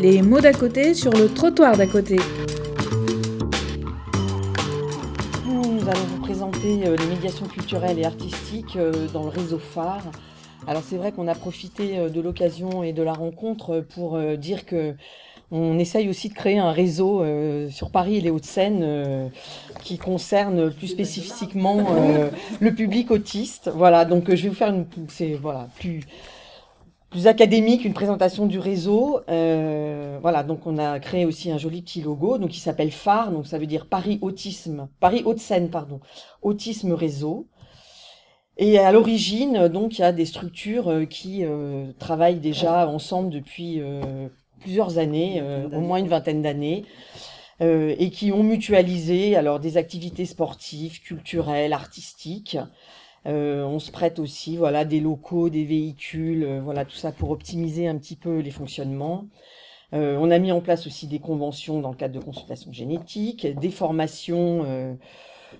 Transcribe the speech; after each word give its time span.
Les 0.00 0.22
mots 0.22 0.40
d'à 0.40 0.54
côté 0.54 0.94
sur 0.94 1.12
le 1.12 1.28
trottoir 1.28 1.76
d'à 1.76 1.86
côté. 1.86 2.16
Nous 5.46 5.82
allons 5.86 6.04
vous 6.08 6.22
présenter 6.22 6.86
euh, 6.86 6.96
les 6.96 7.04
médiations 7.04 7.44
culturelles 7.44 7.98
et 7.98 8.06
artistiques 8.06 8.76
euh, 8.76 9.08
dans 9.12 9.24
le 9.24 9.28
réseau 9.28 9.58
phare. 9.58 10.04
Alors 10.66 10.82
c'est 10.82 10.96
vrai 10.96 11.12
qu'on 11.12 11.28
a 11.28 11.34
profité 11.34 11.98
euh, 11.98 12.08
de 12.08 12.22
l'occasion 12.22 12.82
et 12.82 12.94
de 12.94 13.02
la 13.02 13.12
rencontre 13.12 13.84
pour 13.94 14.18
dire 14.38 14.64
que 14.64 14.94
on 15.50 15.78
essaye 15.78 16.08
aussi 16.08 16.30
de 16.30 16.34
créer 16.34 16.58
un 16.58 16.72
réseau 16.72 17.24
sur 17.70 17.90
Paris 17.90 18.18
et 18.18 18.20
les 18.20 18.30
Hauts-de-Seine 18.30 19.30
qui 19.82 19.98
concerne 19.98 20.70
plus 20.70 20.86
spécifiquement 20.86 21.84
le 22.60 22.72
public 22.72 23.10
autiste. 23.10 23.68
Voilà, 23.74 24.04
donc 24.04 24.32
je 24.32 24.44
vais 24.44 24.48
vous 24.48 24.54
faire 24.54 24.68
une, 24.68 24.86
c'est 25.08 25.34
voilà 25.34 25.66
plus 25.80 26.04
plus 27.10 27.26
académique, 27.26 27.84
une 27.84 27.92
présentation 27.92 28.46
du 28.46 28.58
réseau. 28.58 29.20
Euh, 29.28 30.18
voilà, 30.22 30.44
donc 30.44 30.66
on 30.66 30.78
a 30.78 31.00
créé 31.00 31.26
aussi 31.26 31.50
un 31.50 31.58
joli 31.58 31.82
petit 31.82 32.00
logo, 32.00 32.38
donc 32.38 32.50
qui 32.50 32.60
s'appelle 32.60 32.92
phare, 32.92 33.32
donc 33.32 33.46
ça 33.48 33.58
veut 33.58 33.66
dire 33.66 33.86
Paris 33.86 34.18
Autisme, 34.22 34.88
Paris 35.00 35.22
Haute-Seine, 35.24 35.70
pardon, 35.70 36.00
Autisme 36.40 36.92
Réseau. 36.92 37.48
Et 38.56 38.78
à 38.78 38.92
l'origine, 38.92 39.68
donc 39.68 39.98
il 39.98 40.02
y 40.02 40.04
a 40.04 40.12
des 40.12 40.26
structures 40.26 40.88
euh, 40.88 41.04
qui 41.04 41.44
euh, 41.44 41.92
travaillent 41.98 42.40
déjà 42.40 42.88
ensemble 42.88 43.30
depuis 43.30 43.82
plusieurs 44.60 44.98
années, 44.98 45.42
au 45.72 45.80
moins 45.80 45.98
une 45.98 46.08
vingtaine 46.08 46.42
d'années. 46.42 46.84
et 47.60 48.10
qui 48.10 48.30
ont 48.32 48.42
mutualisé 48.42 49.36
alors 49.36 49.58
des 49.58 49.76
activités 49.76 50.26
sportives, 50.26 51.00
culturelles, 51.00 51.72
artistiques, 51.72 52.58
euh, 53.26 53.62
on 53.64 53.78
se 53.78 53.90
prête 53.90 54.18
aussi, 54.18 54.56
voilà, 54.56 54.84
des 54.84 55.00
locaux, 55.00 55.50
des 55.50 55.64
véhicules, 55.64 56.44
euh, 56.44 56.60
voilà, 56.62 56.84
tout 56.84 56.96
ça 56.96 57.12
pour 57.12 57.30
optimiser 57.30 57.86
un 57.86 57.98
petit 57.98 58.16
peu 58.16 58.38
les 58.38 58.50
fonctionnements. 58.50 59.26
Euh, 59.92 60.16
on 60.20 60.30
a 60.30 60.38
mis 60.38 60.52
en 60.52 60.60
place 60.60 60.86
aussi 60.86 61.06
des 61.06 61.18
conventions 61.18 61.80
dans 61.80 61.90
le 61.90 61.96
cadre 61.96 62.14
de 62.14 62.24
consultations 62.24 62.72
génétiques, 62.72 63.46
des 63.46 63.70
formations. 63.70 64.96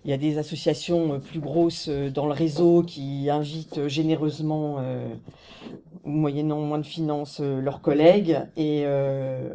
Il 0.04 0.10
y 0.10 0.14
a 0.14 0.16
des 0.16 0.38
associations 0.38 1.20
plus 1.20 1.40
grosses 1.40 1.88
dans 1.88 2.26
le 2.26 2.32
réseau 2.32 2.82
qui 2.82 3.28
invitent 3.30 3.86
généreusement, 3.88 4.78
moyennant 6.04 6.60
moins 6.60 6.78
de 6.78 6.86
finances, 6.86 7.40
leurs 7.40 7.82
collègues. 7.82 8.40
Et 8.56 8.86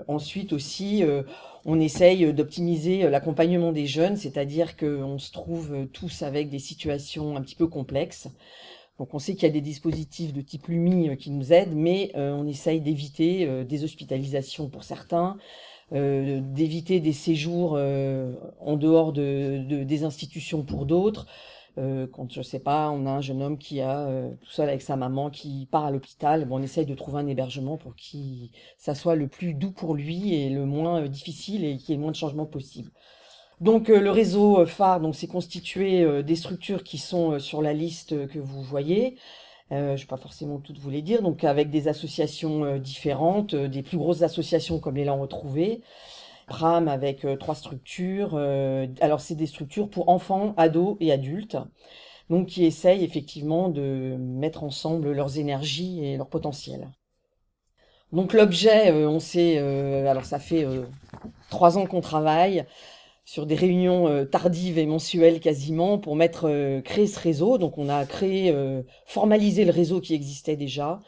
ensuite 0.08 0.54
aussi, 0.54 1.04
on 1.66 1.80
essaye 1.80 2.32
d'optimiser 2.32 3.10
l'accompagnement 3.10 3.72
des 3.72 3.88
jeunes, 3.88 4.18
c'est-à-dire 4.18 4.78
qu'on 4.78 5.18
se 5.18 5.32
trouve 5.32 5.88
tous 5.92 6.22
avec 6.22 6.50
des 6.50 6.60
situations 6.60 7.36
un 7.36 7.42
petit 7.42 7.56
peu 7.56 7.68
complexes. 7.68 8.28
Donc 8.98 9.14
on 9.14 9.20
sait 9.20 9.34
qu'il 9.34 9.44
y 9.44 9.52
a 9.52 9.54
des 9.54 9.62
dispositifs 9.62 10.34
de 10.34 10.42
type 10.42 10.68
LUMI 10.68 11.10
euh, 11.10 11.16
qui 11.16 11.32
nous 11.32 11.52
aident, 11.52 11.76
mais 11.76 12.12
euh, 12.16 12.32
on 12.32 12.48
essaye 12.48 12.80
d'éviter 12.80 13.46
euh, 13.46 13.64
des 13.64 13.84
hospitalisations 13.84 14.70
pour 14.70 14.84
certains, 14.84 15.38
d'éviter 15.92 17.00
des 17.00 17.14
séjours 17.14 17.74
en 18.60 18.76
dehors 18.76 19.14
de, 19.14 19.84
des 19.84 20.04
institutions 20.04 20.64
pour 20.64 20.86
d'autres. 20.86 21.28
Euh, 21.78 22.08
quand 22.08 22.32
je 22.32 22.42
sais 22.42 22.60
pas, 22.60 22.90
on 22.90 23.06
a 23.06 23.12
un 23.12 23.22
jeune 23.22 23.42
homme 23.42 23.58
qui 23.58 23.82
a 23.82 24.08
euh, 24.08 24.32
tout 24.42 24.52
seul 24.52 24.70
avec 24.70 24.82
sa 24.82 24.96
maman 24.96 25.30
qui 25.30 25.68
part 25.72 25.86
à 25.86 25.92
l'hôpital, 25.92 26.46
bon, 26.46 26.60
on 26.60 26.62
essaye 26.62 26.86
de 26.86 26.96
trouver 26.96 27.20
un 27.20 27.28
hébergement 27.28 27.78
pour 27.78 27.96
que 27.96 28.18
ça 28.78 28.96
soit 28.96 29.16
le 29.16 29.28
plus 29.28 29.54
doux 29.54 29.72
pour 29.72 29.94
lui 29.94 30.34
et 30.34 30.50
le 30.50 30.66
moins 30.66 31.02
euh, 31.02 31.08
difficile 31.08 31.66
et 31.66 31.78
qu'il 31.78 31.90
y 31.90 31.92
ait 31.94 31.96
le 31.96 32.02
moins 32.02 32.12
de 32.12 32.16
changements 32.16 32.46
possible. 32.46 32.92
Donc 33.62 33.88
le 33.88 34.12
réseau 34.12 34.66
phare, 34.66 35.00
donc 35.00 35.16
c'est 35.16 35.28
constitué 35.28 36.24
des 36.24 36.36
structures 36.36 36.84
qui 36.84 36.98
sont 36.98 37.40
sur 37.40 37.62
la 37.62 37.72
liste 37.72 38.28
que 38.28 38.38
vous 38.38 38.62
voyez. 38.62 39.18
Je 39.72 39.76
ne 39.76 39.96
vais 39.96 40.06
pas 40.06 40.18
forcément 40.18 40.60
toutes 40.60 40.78
vous 40.78 40.90
les 40.90 41.02
dire, 41.02 41.22
donc 41.22 41.44
avec 41.44 41.70
des 41.70 41.88
associations 41.88 42.78
différentes, 42.78 43.56
des 43.56 43.82
plus 43.82 43.98
grosses 43.98 44.22
associations 44.22 44.80
comme 44.80 44.96
les 44.96 45.10
retrouvées, 45.10 45.82
Pram 46.48 46.88
avec 46.88 47.26
euh, 47.26 47.36
trois 47.36 47.56
structures. 47.56 48.32
Euh, 48.34 48.88
alors 49.02 49.20
c'est 49.20 49.36
des 49.36 49.48
structures 49.48 49.90
pour 49.90 50.10
enfants, 50.10 50.54
ados 50.58 50.98
et 51.00 51.12
adultes, 51.12 51.58
donc 52.30 52.48
qui 52.48 52.66
essayent 52.66 53.04
effectivement 53.04 53.70
de 53.70 54.16
mettre 54.20 54.64
ensemble 54.64 55.12
leurs 55.12 55.40
énergies 55.40 56.06
et 56.06 56.18
leur 56.18 56.28
potentiel. 56.28 56.90
Donc 58.12 58.34
l'objet, 58.34 58.92
euh, 58.92 59.10
on 59.10 59.20
sait, 59.20 59.58
alors 60.08 60.26
ça 60.26 60.40
fait 60.40 60.66
trois 61.50 61.78
ans 61.78 61.86
qu'on 61.86 62.02
travaille 62.02 62.66
sur 63.26 63.46
des 63.46 63.56
réunions 63.56 64.26
tardives 64.26 64.78
et 64.78 64.86
mensuelles 64.86 65.40
quasiment 65.40 65.98
pour 65.98 66.16
mettre 66.16 66.82
créer 66.82 67.08
ce 67.08 67.20
réseau. 67.20 67.58
Donc 67.58 67.78
on 67.78 67.90
a 67.90 68.06
créé, 68.06 68.56
formalisé 69.06 69.66
le 69.66 69.72
réseau 69.72 70.00
qui 70.00 70.14
existait 70.14 70.56
déjà 70.56 71.02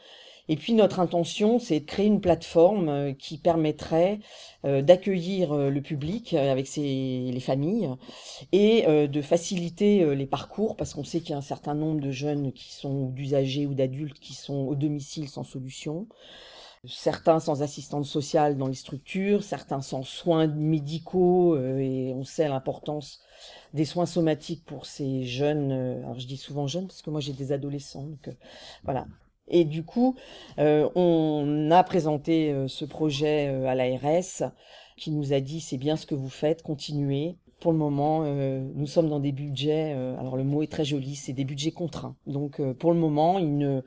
et 0.48 0.56
puis 0.56 0.72
notre 0.72 0.98
intention, 0.98 1.58
c'est 1.58 1.80
de 1.80 1.84
créer 1.84 2.06
une 2.06 2.20
plateforme 2.20 2.88
euh, 2.88 3.12
qui 3.12 3.36
permettrait 3.36 4.20
euh, 4.64 4.80
d'accueillir 4.80 5.52
euh, 5.52 5.68
le 5.68 5.82
public 5.82 6.32
avec 6.34 6.74
les 6.76 7.40
familles 7.40 7.90
et 8.52 8.86
de 8.86 9.22
faciliter 9.22 10.14
les 10.14 10.26
parcours 10.26 10.76
parce 10.76 10.94
qu'on 10.94 11.04
sait 11.04 11.20
qu'il 11.20 11.30
y 11.30 11.34
a 11.34 11.38
un 11.38 11.42
certain 11.42 11.74
nombre 11.74 12.00
de 12.00 12.10
jeunes 12.10 12.52
qui 12.52 12.72
sont 12.72 13.08
d'usagers 13.08 13.66
ou 13.66 13.74
d'adultes 13.74 14.18
qui 14.18 14.34
sont 14.34 14.66
au 14.66 14.74
domicile 14.74 15.28
sans 15.28 15.44
solution. 15.44 16.06
Certains 16.84 17.40
sans 17.40 17.62
assistante 17.62 18.04
sociale 18.04 18.56
dans 18.56 18.68
les 18.68 18.74
structures, 18.74 19.42
certains 19.42 19.80
sans 19.80 20.02
soins 20.02 20.46
médicaux, 20.46 21.58
et 21.58 22.12
on 22.14 22.24
sait 22.24 22.48
l'importance 22.48 23.20
des 23.74 23.84
soins 23.84 24.06
somatiques 24.06 24.64
pour 24.64 24.86
ces 24.86 25.24
jeunes. 25.24 25.72
alors 25.72 26.18
je 26.18 26.26
dis 26.26 26.36
souvent 26.36 26.66
jeunes 26.66 26.86
parce 26.86 27.02
que 27.02 27.10
moi 27.10 27.20
j'ai 27.20 27.32
des 27.32 27.52
adolescents, 27.52 28.04
donc 28.04 28.30
voilà, 28.84 29.06
et 29.50 29.64
du 29.64 29.84
coup, 29.84 30.14
euh, 30.58 30.88
on 30.94 31.70
a 31.70 31.82
présenté 31.82 32.52
euh, 32.52 32.68
ce 32.68 32.84
projet 32.84 33.48
euh, 33.48 33.66
à 33.66 33.74
l'ARS 33.74 34.52
qui 34.96 35.10
nous 35.10 35.32
a 35.32 35.40
dit 35.40 35.60
c'est 35.60 35.78
bien 35.78 35.96
ce 35.96 36.06
que 36.06 36.14
vous 36.14 36.28
faites, 36.28 36.62
continuez. 36.62 37.36
Pour 37.60 37.72
le 37.72 37.78
moment, 37.78 38.22
nous 38.22 38.86
sommes 38.86 39.08
dans 39.08 39.18
des 39.18 39.32
budgets, 39.32 39.90
alors 40.16 40.36
le 40.36 40.44
mot 40.44 40.62
est 40.62 40.70
très 40.70 40.84
joli, 40.84 41.16
c'est 41.16 41.32
des 41.32 41.44
budgets 41.44 41.72
contraints. 41.72 42.14
Donc 42.28 42.62
pour 42.74 42.92
le 42.92 42.98
moment, 43.00 43.40
ils 43.40 43.56
ne 43.56 43.82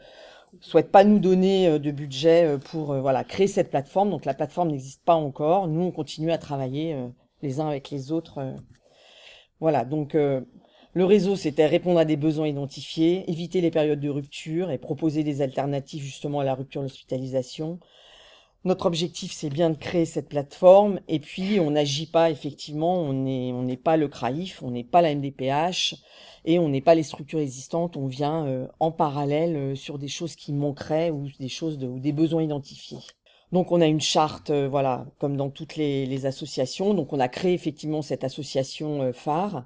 souhaitent 0.60 0.92
pas 0.92 1.04
nous 1.04 1.20
donner 1.20 1.80
de 1.80 1.92
budget 1.92 2.58
pour 2.70 2.96
voilà 3.00 3.24
créer 3.24 3.48
cette 3.48 3.70
plateforme. 3.70 4.10
Donc 4.10 4.26
la 4.26 4.34
plateforme 4.34 4.72
n'existe 4.72 5.04
pas 5.04 5.16
encore. 5.16 5.68
Nous, 5.68 5.82
on 5.82 5.92
continue 5.92 6.32
à 6.32 6.38
travailler 6.38 6.96
les 7.42 7.60
uns 7.60 7.68
avec 7.68 7.90
les 7.90 8.12
autres. 8.12 8.56
voilà, 9.60 9.86
donc 9.86 10.16
le 10.94 11.06
réseau, 11.06 11.38
c'était 11.38 11.68
répondre 11.68 12.00
à 12.00 12.06
des 12.06 12.18
besoins 12.18 12.48
identifiés, 12.48 13.30
éviter 13.30 13.62
les 13.62 13.72
périodes 13.72 14.02
de 14.02 14.10
rupture 14.10 14.72
et 14.72 14.78
proposer 14.78 15.24
des 15.24 15.42
alternatives 15.42 16.04
justement 16.04 16.42
à 16.42 16.44
la 16.44 16.54
rupture 16.54 16.82
de 16.82 16.88
l'hospitalisation. 16.88 17.80
Notre 18.64 18.86
objectif, 18.86 19.32
c'est 19.32 19.50
bien 19.50 19.72
de 19.72 19.78
créer 19.78 20.06
cette 20.06 20.30
plateforme 20.30 21.00
et 21.08 21.20
puis 21.20 21.60
on 21.60 21.72
n'agit 21.72 22.06
pas 22.06 22.30
effectivement, 22.30 23.02
on 23.02 23.12
n'est 23.14 23.78
pas 23.78 23.98
le 23.98 24.08
CRAIF, 24.08 24.62
on 24.62 24.70
n'est 24.70 24.84
pas 24.84 25.02
la 25.02 25.16
MDPH 25.16 25.96
et 26.46 26.60
on 26.60 26.70
n'est 26.70 26.82
pas 26.82 26.94
les 26.94 27.02
structures 27.02 27.40
existantes, 27.40 27.98
on 27.98 28.06
vient 28.06 28.46
euh, 28.46 28.68
en 28.80 28.92
parallèle 28.92 29.56
euh, 29.56 29.76
sur 29.76 29.98
des 29.98 30.08
choses 30.08 30.36
qui 30.36 30.54
manqueraient 30.54 31.10
ou 31.10 31.28
des 31.40 31.50
choses 31.50 31.84
ou 31.84 32.00
des 32.00 32.12
besoins 32.12 32.44
identifiés. 32.44 33.00
Donc 33.52 33.72
on 33.72 33.82
a 33.82 33.88
une 33.88 34.00
charte, 34.00 34.52
euh, 34.52 34.70
voilà, 34.70 35.08
comme 35.18 35.38
dans 35.38 35.50
toutes 35.50 35.76
les, 35.76 36.06
les, 36.06 36.28
associations. 36.28 36.94
Donc 36.94 37.14
on 37.14 37.20
a 37.20 37.28
créé 37.28 37.54
effectivement 37.54 38.04
cette 38.04 38.24
association 38.24 39.12
phare 39.12 39.66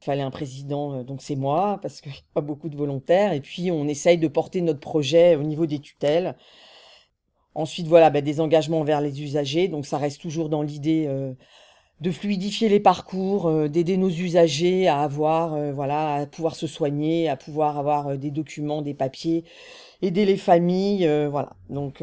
il 0.00 0.04
fallait 0.04 0.22
un 0.22 0.30
président, 0.30 1.02
donc 1.02 1.20
c'est 1.20 1.36
moi, 1.36 1.78
parce 1.82 2.00
qu'il 2.00 2.12
n'y 2.12 2.18
a 2.18 2.22
pas 2.32 2.40
beaucoup 2.40 2.70
de 2.70 2.76
volontaires. 2.76 3.34
Et 3.34 3.42
puis, 3.42 3.70
on 3.70 3.86
essaye 3.86 4.16
de 4.16 4.28
porter 4.28 4.62
notre 4.62 4.80
projet 4.80 5.36
au 5.36 5.42
niveau 5.42 5.66
des 5.66 5.78
tutelles. 5.78 6.36
Ensuite, 7.54 7.86
voilà, 7.86 8.10
bah, 8.10 8.20
des 8.20 8.40
engagements 8.40 8.82
vers 8.82 9.00
les 9.00 9.22
usagers. 9.22 9.68
Donc, 9.68 9.86
ça 9.86 9.98
reste 9.98 10.20
toujours 10.20 10.48
dans 10.48 10.62
l'idée 10.62 11.06
euh, 11.08 11.32
de 12.00 12.10
fluidifier 12.10 12.68
les 12.68 12.80
parcours, 12.80 13.48
euh, 13.48 13.68
d'aider 13.68 13.96
nos 13.96 14.08
usagers 14.10 14.88
à 14.88 15.00
avoir, 15.00 15.72
voilà, 15.72 16.14
à 16.14 16.26
pouvoir 16.26 16.54
se 16.54 16.66
soigner, 16.66 17.28
à 17.28 17.36
pouvoir 17.36 17.78
avoir 17.78 18.16
des 18.16 18.30
documents, 18.30 18.82
des 18.82 18.94
papiers, 18.94 19.44
aider 20.02 20.24
les 20.24 20.36
familles, 20.36 21.08
voilà. 21.30 21.56
Donc, 21.68 22.02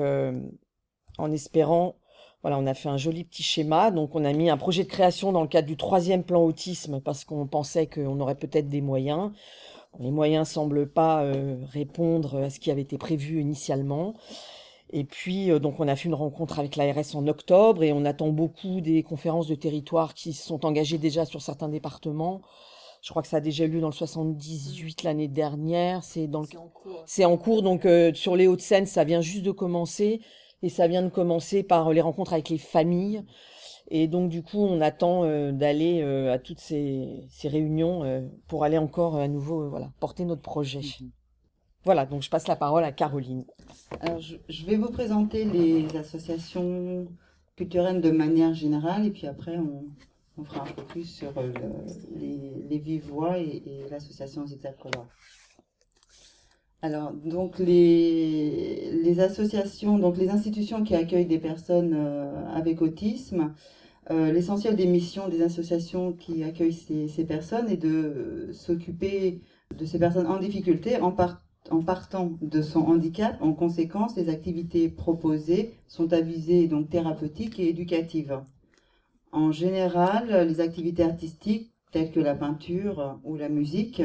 en 1.17 1.31
espérant 1.31 1.95
voilà, 2.43 2.59
on 2.59 2.67
a 2.67 2.73
fait 2.73 2.89
un 2.89 2.97
joli 2.97 3.23
petit 3.23 3.43
schéma. 3.43 3.91
Donc, 3.91 4.15
on 4.15 4.23
a 4.23 4.31
mis 4.33 4.49
un 4.49 4.57
projet 4.57 4.83
de 4.83 4.89
création 4.89 5.31
dans 5.31 5.41
le 5.41 5.47
cadre 5.47 5.67
du 5.67 5.77
troisième 5.77 6.23
plan 6.23 6.43
autisme 6.43 7.01
parce 7.01 7.25
qu'on 7.25 7.47
pensait 7.47 7.87
qu'on 7.87 8.19
aurait 8.19 8.35
peut-être 8.35 8.69
des 8.69 8.81
moyens. 8.81 9.31
Les 9.99 10.11
moyens 10.11 10.47
semblent 10.47 10.87
pas 10.87 11.23
euh, 11.23 11.57
répondre 11.71 12.43
à 12.43 12.49
ce 12.49 12.59
qui 12.59 12.69
avait 12.69 12.83
été 12.83 12.97
prévu 12.97 13.41
initialement. 13.41 14.13
Et 14.89 15.03
puis, 15.03 15.51
euh, 15.51 15.59
donc, 15.59 15.79
on 15.79 15.87
a 15.87 15.95
fait 15.95 16.07
une 16.07 16.15
rencontre 16.15 16.59
avec 16.59 16.75
l'ARS 16.75 17.15
en 17.15 17.27
octobre 17.27 17.83
et 17.83 17.91
on 17.93 18.05
attend 18.05 18.29
beaucoup 18.29 18.81
des 18.81 19.03
conférences 19.03 19.47
de 19.47 19.55
territoire 19.55 20.13
qui 20.13 20.33
sont 20.33 20.65
engagées 20.65 20.97
déjà 20.97 21.25
sur 21.25 21.41
certains 21.41 21.69
départements. 21.69 22.41
Je 23.01 23.09
crois 23.09 23.21
que 23.21 23.27
ça 23.27 23.37
a 23.37 23.41
déjà 23.41 23.65
eu 23.65 23.69
lieu 23.69 23.81
dans 23.81 23.89
le 23.89 23.93
78 23.93 25.03
l'année 25.03 25.27
dernière. 25.27 26.03
C'est 26.03 26.27
dans 26.27 26.43
en 26.43 26.67
cours. 26.67 27.03
C'est 27.05 27.25
en 27.25 27.37
cours. 27.37 27.61
Donc, 27.61 27.85
euh, 27.85 28.13
sur 28.13 28.35
les 28.35 28.47
Hauts-de-Seine, 28.47 28.85
ça 28.85 29.03
vient 29.03 29.21
juste 29.21 29.43
de 29.43 29.51
commencer. 29.51 30.21
Et 30.63 30.69
ça 30.69 30.87
vient 30.87 31.03
de 31.03 31.09
commencer 31.09 31.63
par 31.63 31.91
les 31.93 32.01
rencontres 32.01 32.33
avec 32.33 32.49
les 32.49 32.57
familles. 32.57 33.23
Et 33.89 34.07
donc, 34.07 34.29
du 34.29 34.43
coup, 34.43 34.59
on 34.59 34.81
attend 34.81 35.23
euh, 35.23 35.51
d'aller 35.51 36.01
euh, 36.01 36.33
à 36.33 36.39
toutes 36.39 36.59
ces, 36.59 37.25
ces 37.29 37.47
réunions 37.47 38.03
euh, 38.03 38.21
pour 38.47 38.63
aller 38.63 38.77
encore 38.77 39.15
à 39.15 39.27
nouveau 39.27 39.69
voilà, 39.69 39.91
porter 39.99 40.25
notre 40.25 40.41
projet. 40.41 40.79
Mhm. 40.79 41.11
Voilà, 41.87 42.05
donc 42.05 42.21
je 42.21 42.29
passe 42.29 42.49
la 42.49 42.57
parole 42.57 42.83
à 42.83 42.91
Caroline. 42.91 43.45
Alors, 44.01 44.19
je, 44.19 44.65
vais 44.65 44.75
vous 44.75 44.91
présenter 44.91 45.45
les 45.45 45.95
associations 45.95 47.07
culturelle 47.55 48.01
de 48.01 48.11
manière 48.11 48.53
générale, 48.53 49.05
et 49.05 49.09
puis 49.09 49.25
après, 49.25 49.57
on, 49.57 50.43
fera 50.43 50.63
un 50.63 50.71
peu 50.73 50.83
plus 50.83 51.05
sur 51.05 51.31
les, 52.13 52.65
les 52.69 52.77
vives 52.77 53.07
voix 53.07 53.37
et, 53.37 53.85
l'association 53.89 54.45
Zigzag 54.45 54.75
Alors, 56.81 57.13
donc 57.13 57.57
les, 57.57 58.91
les, 58.91 59.19
associations, 59.21 59.97
donc 59.97 60.17
les 60.17 60.29
institutions 60.29 60.83
qui 60.83 60.93
accueillent 60.93 61.25
des 61.25 61.39
personnes 61.39 61.93
avec 62.53 62.81
autisme, 62.81 63.53
euh, 64.11 64.33
l'essentiel 64.33 64.75
des 64.75 64.87
missions 64.87 65.29
des 65.29 65.41
associations 65.41 66.11
qui 66.11 66.43
accueillent 66.43 67.07
ces, 67.07 67.23
personnes 67.23 67.69
est 67.69 67.77
de 67.77 68.49
s'occuper 68.51 69.39
de 69.73 69.85
ces 69.85 69.99
personnes 69.99 70.27
en 70.27 70.37
difficulté 70.37 70.99
en, 70.99 71.13
partant 71.83 72.31
de 72.41 72.61
son 72.61 72.81
handicap. 72.81 73.37
En 73.41 73.53
conséquence, 73.53 74.15
les 74.15 74.29
activités 74.29 74.89
proposées 74.89 75.73
sont 75.87 76.13
avisées 76.13 76.67
donc 76.67 76.89
thérapeutiques 76.89 77.59
et 77.59 77.69
éducatives. 77.69 78.41
En 79.31 79.51
général, 79.51 80.47
les 80.47 80.61
activités 80.61 81.03
artistiques 81.03 81.71
telles 81.91 82.11
que 82.11 82.19
la 82.19 82.35
peinture 82.35 83.19
ou 83.23 83.35
la 83.35 83.49
musique 83.49 84.01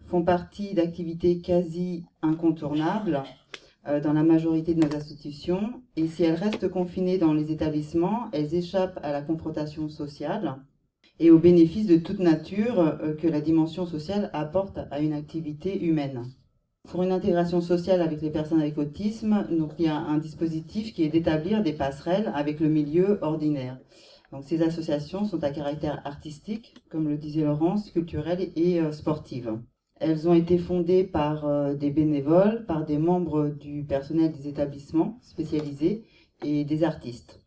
font 0.00 0.22
partie 0.22 0.74
d'activités 0.74 1.40
quasi 1.40 2.04
incontournables 2.22 3.22
euh, 3.86 4.00
dans 4.00 4.12
la 4.12 4.22
majorité 4.22 4.74
de 4.74 4.86
nos 4.86 4.96
institutions. 4.96 5.82
Et 5.96 6.06
si 6.06 6.24
elles 6.24 6.34
restent 6.34 6.68
confinées 6.68 7.18
dans 7.18 7.34
les 7.34 7.52
établissements, 7.52 8.28
elles 8.32 8.54
échappent 8.54 8.98
à 9.02 9.12
la 9.12 9.22
confrontation 9.22 9.88
sociale 9.88 10.56
et 11.20 11.30
aux 11.30 11.38
bénéfices 11.38 11.86
de 11.86 11.96
toute 11.96 12.20
nature 12.20 12.80
euh, 12.80 13.14
que 13.14 13.26
la 13.26 13.40
dimension 13.40 13.86
sociale 13.86 14.30
apporte 14.32 14.78
à 14.90 15.00
une 15.00 15.12
activité 15.12 15.84
humaine. 15.84 16.24
Pour 16.90 17.02
une 17.02 17.12
intégration 17.12 17.60
sociale 17.60 18.00
avec 18.00 18.22
les 18.22 18.30
personnes 18.30 18.60
avec 18.60 18.78
autisme, 18.78 19.46
donc 19.50 19.72
il 19.78 19.84
y 19.84 19.88
a 19.88 19.96
un 19.96 20.16
dispositif 20.16 20.94
qui 20.94 21.04
est 21.04 21.10
d'établir 21.10 21.62
des 21.62 21.74
passerelles 21.74 22.32
avec 22.34 22.60
le 22.60 22.68
milieu 22.68 23.18
ordinaire. 23.20 23.78
Donc 24.32 24.44
ces 24.44 24.62
associations 24.62 25.26
sont 25.26 25.44
à 25.44 25.50
caractère 25.50 26.00
artistique, 26.06 26.74
comme 26.90 27.06
le 27.08 27.18
disait 27.18 27.44
Laurence, 27.44 27.90
culturelle 27.90 28.52
et 28.56 28.80
euh, 28.80 28.90
sportive. 28.90 29.58
Elles 30.00 30.28
ont 30.30 30.34
été 30.34 30.56
fondées 30.56 31.04
par 31.04 31.44
euh, 31.44 31.74
des 31.74 31.90
bénévoles, 31.90 32.64
par 32.64 32.86
des 32.86 32.96
membres 32.96 33.48
du 33.48 33.84
personnel 33.84 34.32
des 34.32 34.48
établissements 34.48 35.18
spécialisés 35.20 36.04
et 36.42 36.64
des 36.64 36.84
artistes. 36.84 37.42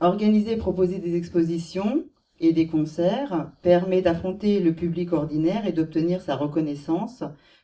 Organiser 0.00 0.52
et 0.52 0.56
proposer 0.56 0.98
des 0.98 1.16
expositions 1.16 2.06
et 2.40 2.54
des 2.54 2.66
concerts 2.66 3.52
permet 3.60 4.00
d'affronter 4.00 4.60
le 4.60 4.74
public 4.74 5.12
ordinaire 5.12 5.66
et 5.66 5.72
d'obtenir 5.72 6.22
sa 6.22 6.36
reconnaissance 6.36 7.22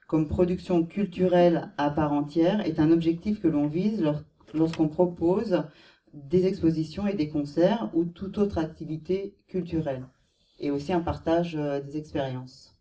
comme 0.08 0.26
production 0.26 0.84
culturelle 0.84 1.70
à 1.78 1.90
part 1.90 2.12
entière 2.12 2.60
est 2.66 2.80
un 2.80 2.90
objectif 2.90 3.40
que 3.40 3.46
l'on 3.46 3.68
vise 3.68 4.12
lorsqu'on 4.54 4.88
propose 4.88 5.62
des 6.12 6.46
expositions 6.46 7.06
et 7.06 7.14
des 7.14 7.28
concerts 7.28 7.90
ou 7.94 8.04
toute 8.04 8.38
autre 8.38 8.58
activité 8.58 9.36
culturelle 9.46 10.08
et 10.58 10.72
aussi 10.72 10.92
un 10.92 11.00
partage 11.00 11.54
euh, 11.54 11.80
des 11.80 11.96
expériences 11.96 12.74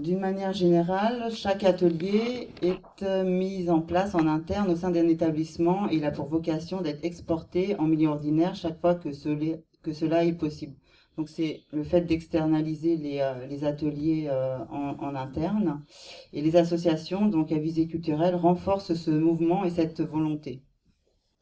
d'une 0.00 0.18
manière 0.18 0.52
générale, 0.52 1.30
chaque 1.30 1.64
atelier 1.64 2.48
est 2.62 3.02
euh, 3.02 3.24
mis 3.24 3.68
en 3.70 3.80
place 3.80 4.14
en 4.14 4.26
interne 4.26 4.70
au 4.70 4.76
sein 4.76 4.90
d'un 4.90 5.08
établissement 5.08 5.90
et 5.90 5.96
il 5.96 6.04
a 6.04 6.10
pour 6.10 6.26
vocation 6.26 6.80
d'être 6.80 7.04
exporté 7.04 7.76
en 7.78 7.84
milieu 7.84 8.08
ordinaire 8.08 8.54
chaque 8.54 8.80
fois 8.80 8.94
que, 8.94 9.12
cela 9.12 10.24
est 10.24 10.32
possible. 10.32 10.74
Donc 11.16 11.28
c'est 11.28 11.62
le 11.72 11.84
fait 11.84 12.02
d'externaliser 12.02 12.96
les, 12.96 13.20
euh, 13.20 13.66
ateliers 13.66 14.26
euh, 14.28 14.58
en, 14.68 15.14
interne 15.14 15.84
et 16.32 16.42
les 16.42 16.56
associations 16.56 17.26
donc 17.26 17.52
à 17.52 17.58
visée 17.58 17.86
culturelle 17.86 18.34
renforcent 18.34 18.94
ce 18.94 19.10
mouvement 19.10 19.64
et 19.64 19.70
cette 19.70 20.00
volonté. 20.00 20.62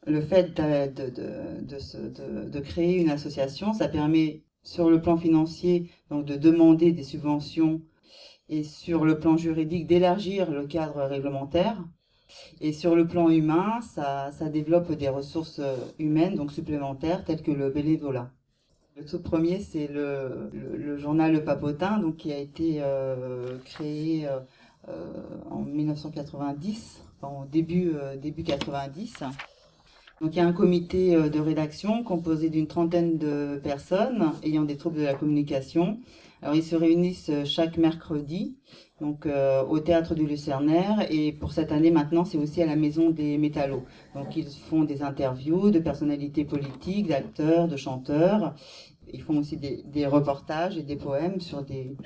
Le 0.05 0.21
fait 0.21 0.55
de, 0.55 2.49
de 2.49 2.59
créer 2.59 3.01
une 3.01 3.09
association, 3.09 3.73
ça 3.73 3.87
permet 3.87 4.43
sur 4.61 4.89
le 4.89 5.01
plan 5.01 5.17
financier 5.17 5.89
donc 6.09 6.25
de 6.25 6.35
demander 6.35 6.91
des 6.91 7.03
subventions 7.03 7.81
et 8.49 8.63
sur 8.63 9.05
le 9.05 9.19
plan 9.19 9.37
juridique 9.37 9.87
d'élargir 9.87 10.51
le 10.51 10.67
cadre 10.67 11.03
réglementaire. 11.03 11.83
Et 12.61 12.73
sur 12.73 12.95
le 12.95 13.07
plan 13.07 13.29
humain, 13.29 13.79
ça, 13.81 14.31
développe 14.49 14.91
des 14.93 15.09
ressources 15.09 15.61
humaines 15.99 16.35
donc 16.35 16.51
supplémentaires 16.51 17.23
telles 17.23 17.43
que 17.43 17.51
le 17.51 17.69
bénévolat. 17.69 18.31
Le 18.95 19.05
tout 19.05 19.19
premier, 19.19 19.59
c'est 19.59 19.87
le, 19.87 20.97
journal 20.97 21.33
Le 21.33 21.43
Papotin, 21.43 21.97
donc, 21.97 22.17
qui 22.17 22.31
a 22.31 22.37
été 22.37 22.77
euh, 22.79 23.57
créé 23.65 24.27
euh, 24.27 24.39
euh, 24.87 25.23
en 25.49 25.61
1990, 25.61 27.01
en 27.23 27.45
début, 27.45 27.93
début 28.21 28.43
90. 28.43 29.23
Donc 30.21 30.35
il 30.35 30.37
y 30.37 30.39
a 30.39 30.47
un 30.47 30.53
comité 30.53 31.29
de 31.29 31.39
rédaction 31.39 32.03
composé 32.03 32.49
d'une 32.49 32.67
trentaine 32.67 33.17
de 33.17 33.59
personnes 33.61 34.31
ayant 34.43 34.63
des 34.63 34.77
troubles 34.77 34.97
de 34.97 35.03
la 35.03 35.15
communication 35.15 35.97
alors, 36.43 36.55
ils 36.55 36.63
se 36.63 36.75
réunissent 36.75 37.29
euh, 37.29 37.45
chaque 37.45 37.77
mercredi, 37.77 38.57
donc 39.03 39.25
euh, 39.25 39.63
au 39.65 39.81
théâtre 39.81 40.15
du 40.15 40.25
Lucernaire, 40.25 41.05
et 41.09 41.33
pour 41.33 41.51
cette 41.51 41.73
année 41.73 41.91
maintenant, 41.91 42.23
c'est 42.23 42.37
aussi 42.37 42.61
à 42.61 42.65
la 42.65 42.77
Maison 42.77 43.09
des 43.09 43.37
Métallos. 43.37 43.83
Donc, 44.15 44.37
ils 44.37 44.49
font 44.49 44.85
des 44.85 45.03
interviews 45.03 45.71
de 45.71 45.79
personnalités 45.79 46.45
politiques, 46.45 47.07
d'acteurs, 47.09 47.67
de 47.67 47.75
chanteurs. 47.75 48.55
Ils 49.11 49.21
font 49.21 49.37
aussi 49.37 49.57
des, 49.57 50.07
reportages 50.07 50.77
et 50.77 50.83
des 50.83 50.95
poèmes 50.95 51.41
sur 51.41 51.63
des, 51.63 51.97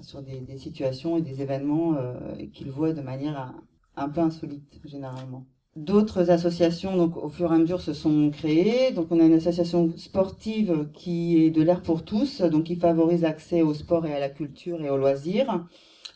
sur 0.00 0.22
des, 0.22 0.56
situations 0.56 1.18
et 1.18 1.20
des 1.20 1.42
événements 1.42 1.96
euh, 1.96 2.14
qu'ils 2.54 2.70
voient 2.70 2.94
de 2.94 3.02
manière 3.02 3.54
un 3.96 4.08
peu 4.08 4.22
insolite, 4.22 4.80
généralement. 4.86 5.44
D'autres 5.76 6.30
associations, 6.30 6.96
donc, 6.96 7.18
au 7.18 7.28
fur 7.28 7.52
et 7.52 7.56
à 7.56 7.58
mesure, 7.58 7.82
se 7.82 7.92
sont 7.92 8.30
créées. 8.30 8.92
Donc, 8.92 9.08
on 9.10 9.20
a 9.20 9.24
une 9.24 9.34
association 9.34 9.92
sportive 9.98 10.88
qui 10.94 11.44
est 11.44 11.50
de 11.50 11.60
l'air 11.60 11.82
pour 11.82 12.06
tous, 12.06 12.40
donc 12.40 12.64
qui 12.64 12.76
favorise 12.76 13.20
l'accès 13.20 13.60
au 13.60 13.74
sport 13.74 14.06
et 14.06 14.14
à 14.14 14.18
la 14.18 14.30
culture 14.30 14.80
et 14.80 14.88
aux 14.88 14.96
loisirs. 14.96 15.66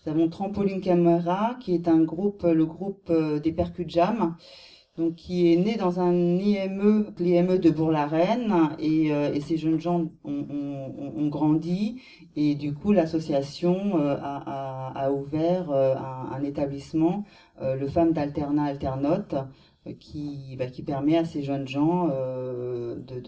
Nous 0.05 0.13
avons 0.13 0.29
Trampoline 0.29 0.81
Camera, 0.81 1.57
qui 1.61 1.75
est 1.75 1.89
un 1.89 2.03
groupe, 2.03 2.43
le 2.45 2.67
groupe 2.67 3.09
euh, 3.11 3.39
des 3.39 3.53
Percus 3.53 3.87
Jam, 3.89 4.37
donc 4.99 5.15
qui 5.15 5.53
est 5.53 5.57
né 5.57 5.77
dans 5.77 6.01
un 6.01 6.13
IME, 6.13 7.15
l'IME 7.19 7.59
de 7.59 7.71
Bourg-la-Reine, 7.71 8.71
et, 8.79 9.13
euh, 9.13 9.39
ces 9.41 9.57
jeunes 9.57 9.81
gens 9.81 10.11
ont, 10.25 11.29
grandi, 11.29 12.03
et 12.37 12.55
du 12.55 12.75
coup 12.75 12.93
l'association 12.93 13.99
euh, 13.99 14.17
a, 14.21 15.11
ouvert 15.13 15.71
un, 15.71 16.43
établissement 16.43 17.25
euh, 17.61 17.77
le 17.77 17.87
Femme 17.87 18.13
d'Alternat 18.13 18.65
Alternote, 18.65 19.35
euh, 19.87 19.93
qui, 19.99 20.57
bah, 20.59 20.67
qui 20.67 20.83
permet 20.83 21.17
à 21.17 21.25
ces 21.25 21.43
jeunes 21.43 21.69
gens 21.69 22.09
euh, 22.13 22.97
de, 22.97 23.21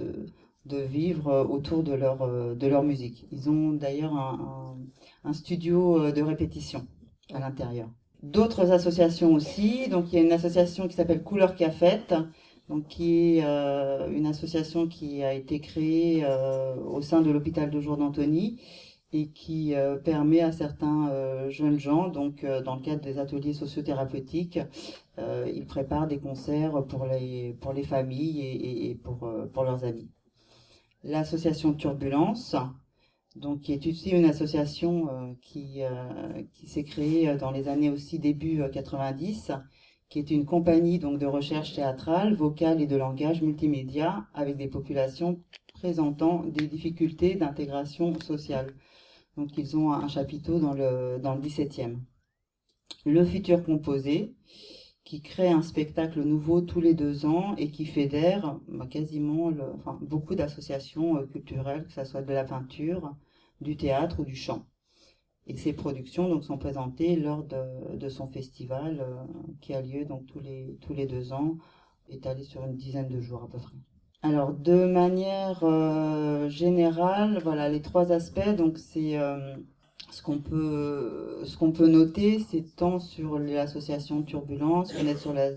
de, 0.67 0.79
vivre 0.79 1.47
autour 1.49 1.83
de 1.83 1.93
leur, 1.93 2.27
de 2.57 2.67
leur 2.67 2.83
musique. 2.83 3.27
Ils 3.31 3.49
ont 3.49 3.73
d'ailleurs 3.73 4.15
un, 4.15 4.39
un, 4.41 4.77
studio 5.33 6.13
de 6.13 6.23
répétition 6.23 6.87
à 7.33 7.39
l'intérieur. 7.39 7.89
D'autres 8.23 8.71
associations 8.71 9.33
aussi, 9.35 9.89
donc 9.89 10.13
il 10.13 10.17
y 10.17 10.19
a 10.19 10.25
une 10.25 10.33
association 10.33 10.89
qui 10.89 10.95
s'appelle 10.95 11.23
Couleur 11.23 11.57
Cafette, 11.57 12.15
donc 12.69 12.87
qui 12.89 13.39
est 13.39 13.43
une 13.43 14.27
association 14.27 14.87
qui 14.89 15.23
a 15.23 15.35
été 15.35 15.61
créée 15.61 16.25
au 16.87 17.03
sein 17.03 17.21
de 17.21 17.31
l'hôpital 17.31 17.71
de 17.71 17.81
jour 17.81 17.99
d'Antony 17.99 18.59
et 19.15 19.29
qui 19.29 19.75
euh, 19.75 19.97
permet 19.97 20.41
à 20.41 20.51
certains 20.51 21.09
euh, 21.09 21.49
jeunes 21.49 21.79
gens, 21.79 22.09
donc 22.09 22.43
euh, 22.43 22.61
dans 22.61 22.75
le 22.75 22.83
cadre 22.83 23.01
des 23.01 23.19
ateliers 23.19 23.53
sociothérapeutiques, 23.53 24.59
ils 25.47 25.67
préparent 25.67 26.09
des 26.09 26.19
concerts 26.19 26.85
pour 26.89 27.07
les, 27.07 27.57
pour 27.61 27.73
les 27.73 27.85
familles 27.85 28.41
et, 28.41 28.97
pour, 28.97 29.31
pour 29.53 29.63
leurs 29.63 29.85
amis. 29.85 30.11
L'association 31.05 31.73
Turbulence, 31.73 32.57
donc, 33.35 33.63
qui 33.63 33.73
est 33.73 33.87
aussi 33.87 34.11
une 34.11 34.27
association 34.27 35.37
qui, 35.43 35.81
qui 36.53 36.67
s'est 36.69 36.85
créée 36.85 37.35
dans 37.37 37.51
les 37.51 37.69
années 37.69 37.91
aussi 37.91 38.19
début 38.19 38.63
90, 38.73 39.53
qui 40.09 40.19
est 40.21 40.31
une 40.31 40.45
compagnie 40.45 40.99
donc, 41.01 41.19
de 41.19 41.27
recherche 41.27 41.75
théâtrale, 41.75 42.35
vocale 42.35 42.81
et 42.81 42.87
de 42.87 42.97
langage 42.97 43.43
multimédia 43.43 44.27
avec 44.35 44.57
des 44.57 44.69
populations 44.69 45.41
présentant 45.75 46.45
des 46.45 46.67
difficultés 46.67 47.35
d'intégration 47.35 48.19
sociale. 48.21 48.75
Donc 49.37 49.59
ils 49.59 49.77
ont 49.77 49.93
un 49.93 50.09
chapiteau 50.09 50.61
dans 50.61 50.73
le, 50.73 51.19
dans 51.21 51.35
le 51.35 51.41
17e. 51.41 51.99
Le 53.05 53.25
futur 53.25 53.65
composé, 53.65 54.35
qui 55.05 55.21
crée 55.21 55.51
un 55.51 55.63
spectacle 55.63 56.23
nouveau 56.23 56.63
tous 56.63 56.81
les 56.81 56.95
deux 56.95 57.27
ans 57.27 57.55
et 57.57 57.71
qui 57.71 57.85
fédère 57.85 58.59
bah, 58.69 58.87
quasiment 58.87 59.51
beaucoup 60.01 60.35
d'associations 60.35 61.19
euh, 61.19 61.27
culturelles, 61.27 61.85
que 61.85 61.93
ce 61.93 62.05
soit 62.05 62.23
de 62.23 62.33
la 62.33 62.45
peinture, 62.45 63.15
du 63.61 63.77
théâtre 63.77 64.21
ou 64.21 64.25
du 64.25 64.35
chant. 64.35 64.67
Et 65.47 65.57
ces 65.59 65.75
productions 65.75 66.29
donc, 66.29 66.43
sont 66.43 66.57
présentées 66.57 67.17
lors 67.17 67.45
de, 67.45 68.09
son 68.09 68.27
festival 68.29 69.01
euh, 69.01 69.15
qui 69.61 69.75
a 69.75 69.83
lieu 69.83 70.07
donc, 70.07 70.27
tous, 70.27 70.41
les, 70.41 70.79
tous 70.81 70.95
les 70.95 71.07
deux 71.07 71.35
ans, 71.35 71.59
étalé 72.09 72.43
sur 72.43 72.65
une 72.65 72.77
dizaine 72.77 73.09
de 73.09 73.21
jours 73.21 73.43
à 73.43 73.49
peu 73.49 73.59
près. 73.59 73.77
Alors, 74.23 74.55
de 74.55 74.87
manière 74.87 75.63
euh, 75.65 76.49
générale, 76.49 77.41
voilà 77.43 77.69
les 77.69 77.83
trois 77.83 78.11
aspects. 78.11 78.57
Donc, 78.57 78.79
c'est 78.79 79.19
ce 80.15 80.23
qu'on 80.23 80.39
peut, 80.39 81.41
ce 81.45 81.57
qu'on 81.57 81.73
peut 81.73 81.89
noter, 81.89 82.39
c'est 82.39 82.77
tant 82.77 83.01
sur 83.01 83.39
l'association 83.39 84.23
Turbulence, 84.23 84.93
connaître 84.93 85.21
sur 85.21 85.33
la 85.33 85.51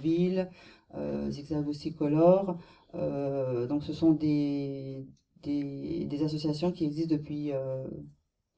ville, 0.00 0.48
euh, 0.94 1.30
Zigzag 1.30 1.68
aussi 1.68 1.94
Color, 1.94 2.56
donc 2.94 3.84
ce 3.84 3.92
sont 3.92 4.12
des, 4.12 5.06
des, 5.42 6.24
associations 6.24 6.72
qui 6.72 6.86
existent 6.86 7.14
depuis 7.14 7.52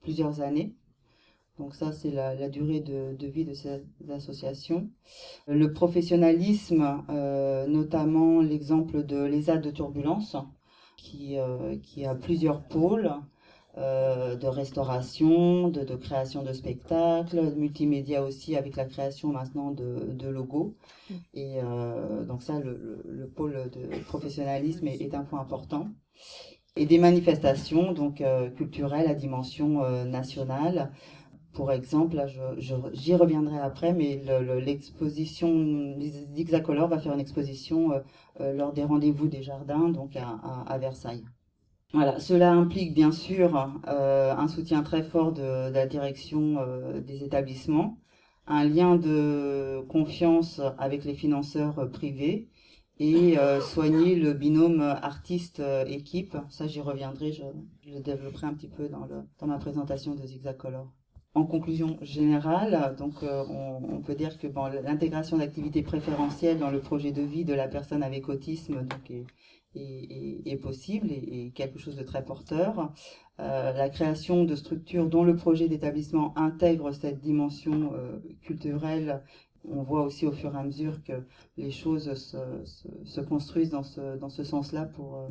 plusieurs 0.02 0.40
années. 0.40 0.76
Donc 1.58 1.74
ça, 1.74 1.92
c'est 1.92 2.12
la, 2.12 2.48
durée 2.48 2.80
de, 2.80 3.26
vie 3.26 3.44
de 3.44 3.52
ces 3.52 3.82
associations. 4.08 4.88
Le 5.48 5.72
professionnalisme, 5.72 7.04
notamment 7.68 8.40
l'exemple 8.40 9.04
de 9.04 9.24
l'ESAD 9.24 9.62
de 9.62 9.70
Turbulence, 9.72 10.36
qui, 10.96 11.36
qui 11.82 12.04
a 12.04 12.14
plusieurs 12.14 12.62
pôles. 12.68 13.10
Euh, 13.78 14.34
de 14.34 14.48
restauration, 14.48 15.68
de, 15.68 15.94
création 15.94 16.42
de 16.42 16.52
spectacles, 16.52 17.52
de 17.52 17.54
multimédia 17.54 18.20
aussi 18.24 18.56
avec 18.56 18.74
la 18.74 18.84
création 18.84 19.28
maintenant 19.28 19.70
de, 19.70 20.28
logos. 20.28 20.74
Mm. 21.08 21.14
Et 21.34 21.60
euh, 21.62 22.24
donc 22.24 22.42
ça, 22.42 22.58
le, 22.58 23.32
pôle 23.36 23.70
de 23.70 24.02
professionnalisme 24.06 24.88
est, 24.88 25.14
un 25.14 25.22
point 25.22 25.40
important. 25.40 25.86
Et 26.74 26.84
des 26.84 26.98
manifestations 26.98 27.92
donc 27.92 28.20
euh, 28.20 28.50
culturelles 28.50 29.08
à 29.08 29.14
dimension 29.14 29.88
nationale. 30.04 30.90
Pour 31.52 31.70
exemple, 31.70 32.24
j'y 32.58 33.14
reviendrai 33.14 33.58
après, 33.58 33.92
mais 33.92 34.20
l'exposition 34.60 35.94
Zigzacolor 36.34 36.88
va 36.88 36.98
faire 36.98 37.14
une 37.14 37.20
exposition 37.20 37.90
lors 38.38 38.72
des 38.72 38.84
rendez-vous 38.84 39.26
des 39.28 39.42
jardins, 39.42 39.88
donc 39.88 40.16
à 40.16 40.78
Versailles. 40.78 41.24
Voilà, 41.92 42.20
cela 42.20 42.52
implique 42.52 42.94
bien 42.94 43.10
sûr 43.10 43.68
euh, 43.88 44.32
un 44.32 44.46
soutien 44.46 44.82
très 44.84 45.02
fort 45.02 45.32
de, 45.32 45.70
la 45.72 45.86
direction 45.86 46.58
euh, 46.60 47.00
des 47.00 47.24
établissements, 47.24 47.98
un 48.46 48.64
lien 48.64 48.94
de 48.94 49.80
confiance 49.88 50.60
avec 50.78 51.04
les 51.04 51.14
financeurs 51.14 51.80
euh, 51.80 51.86
privés 51.86 52.48
et 53.00 53.38
soigner 53.62 54.14
le 54.14 54.34
binôme 54.34 54.82
artiste-équipe. 54.82 56.36
Ça, 56.50 56.66
j'y 56.66 56.82
reviendrai, 56.82 57.32
je, 57.32 57.44
le 57.90 58.00
développerai 58.00 58.46
un 58.46 58.52
petit 58.52 58.68
peu 58.68 58.90
dans, 58.90 59.06
le, 59.06 59.22
dans 59.38 59.46
ma 59.46 59.56
présentation 59.56 60.14
de 60.14 60.22
Zigzag 60.26 60.58
Color. 60.58 60.86
En 61.32 61.46
conclusion 61.46 61.96
générale, 62.02 62.94
donc 62.98 63.22
on, 63.22 64.02
peut 64.02 64.14
dire 64.14 64.38
que 64.38 64.46
bon, 64.46 64.66
l'intégration 64.66 65.38
d'activités 65.38 65.80
préférentielles 65.80 66.58
dans 66.58 66.70
le 66.70 66.80
projet 66.80 67.10
de 67.10 67.22
vie 67.22 67.46
de 67.46 67.54
la 67.54 67.68
personne 67.68 68.02
avec 68.02 68.28
autisme 68.28 68.82
donc, 68.82 69.10
est, 69.10 69.24
est, 69.74 70.56
possible 70.56 71.08
et, 71.10 71.52
quelque 71.54 71.78
chose 71.78 71.96
de 71.96 72.02
très 72.02 72.24
porteur. 72.24 72.92
Euh, 73.38 73.72
la 73.72 73.88
création 73.88 74.44
de 74.44 74.54
structures 74.54 75.08
dont 75.08 75.24
le 75.24 75.34
projet 75.34 75.68
d'établissement 75.68 76.36
intègre 76.36 76.92
cette 76.92 77.20
dimension 77.20 77.92
euh, 77.94 78.18
culturelle, 78.42 79.22
on 79.68 79.82
voit 79.82 80.02
aussi 80.02 80.26
au 80.26 80.32
fur 80.32 80.54
et 80.54 80.58
à 80.58 80.62
mesure 80.62 81.02
que 81.04 81.24
les 81.56 81.70
choses 81.70 82.12
se, 82.14 83.20
construisent 83.20 83.70
dans 83.70 83.82
ce, 83.82 84.18
dans 84.18 84.28
ce 84.28 84.44
sens-là 84.44 84.84
pour, 84.84 85.16
euh, 85.16 85.28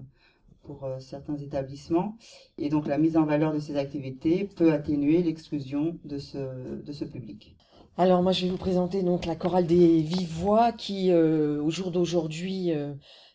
pour 0.64 0.88
certains 1.00 1.38
établissements. 1.38 2.16
Et 2.58 2.70
donc 2.70 2.88
la 2.88 2.98
mise 2.98 3.18
en 3.18 3.26
valeur 3.26 3.54
de 3.54 3.60
ces 3.60 3.76
activités 3.76 4.46
peut 4.46 4.72
atténuer 4.72 5.22
l'exclusion 5.22 5.98
de 6.06 6.18
ce, 6.18 6.82
de 6.82 6.92
ce 6.92 7.06
public. 7.06 7.56
Alors 7.98 8.24
moi 8.24 8.32
je 8.32 8.46
vais 8.46 8.52
vous 8.52 8.58
présenter 8.58 9.04
donc 9.04 9.26
la 9.26 9.36
chorale 9.36 9.68
des 9.68 10.02
vives 10.02 10.32
voix 10.32 10.72
qui 10.72 11.12
au 11.14 11.70
jour 11.70 11.92
d'aujourd'hui 11.92 12.72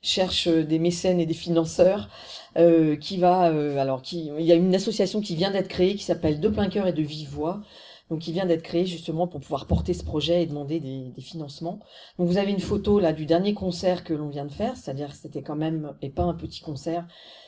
cherche 0.05 0.47
euh, 0.47 0.63
des 0.65 0.79
mécènes 0.79 1.19
et 1.19 1.27
des 1.27 1.35
financeurs, 1.35 2.09
euh, 2.57 2.97
qui 2.97 3.17
va, 3.17 3.51
euh, 3.51 3.79
alors 3.79 4.03
qui, 4.03 4.31
il 4.39 4.45
y 4.45 4.53
a 4.53 4.55
une 4.55 4.75
association 4.75 5.21
qui 5.21 5.35
vient 5.35 5.51
d'être 5.51 5.69
créée 5.69 5.97
qui 5.97 6.05
s'appelle 6.05 6.39
De 6.39 6.49
plein 6.49 6.69
cœur 6.69 6.87
et 6.87 6.93
de 6.93 7.03
vive 7.03 7.31
voix, 7.31 7.63
donc 8.11 8.21
qui 8.21 8.33
vient 8.33 8.47
d'être 8.47 8.63
créée 8.63 8.87
justement 8.87 9.27
pour 9.27 9.41
pouvoir 9.41 9.67
porter 9.67 9.95
ce 9.95 10.05
projet 10.05 10.43
et 10.43 10.47
demander 10.47 10.79
des, 10.79 11.11
financements. 11.21 11.81
Donc 12.19 12.29
vous 12.29 12.37
avez 12.37 12.53
une 12.53 12.61
photo 12.61 13.01
là 13.01 13.13
du 13.13 13.25
dernier 13.25 13.55
concert 13.55 14.05
que 14.05 14.13
l'on 14.13 14.29
vient 14.29 14.45
de 14.45 14.53
faire, 14.53 14.77
c'est-à-dire 14.77 15.09
que 15.09 15.17
c'était 15.17 15.43
quand 15.43 15.57
même 15.57 15.95
et 16.03 16.11
pas 16.11 16.25
un 16.25 16.35
petit 16.35 16.61
concert. 16.61 17.07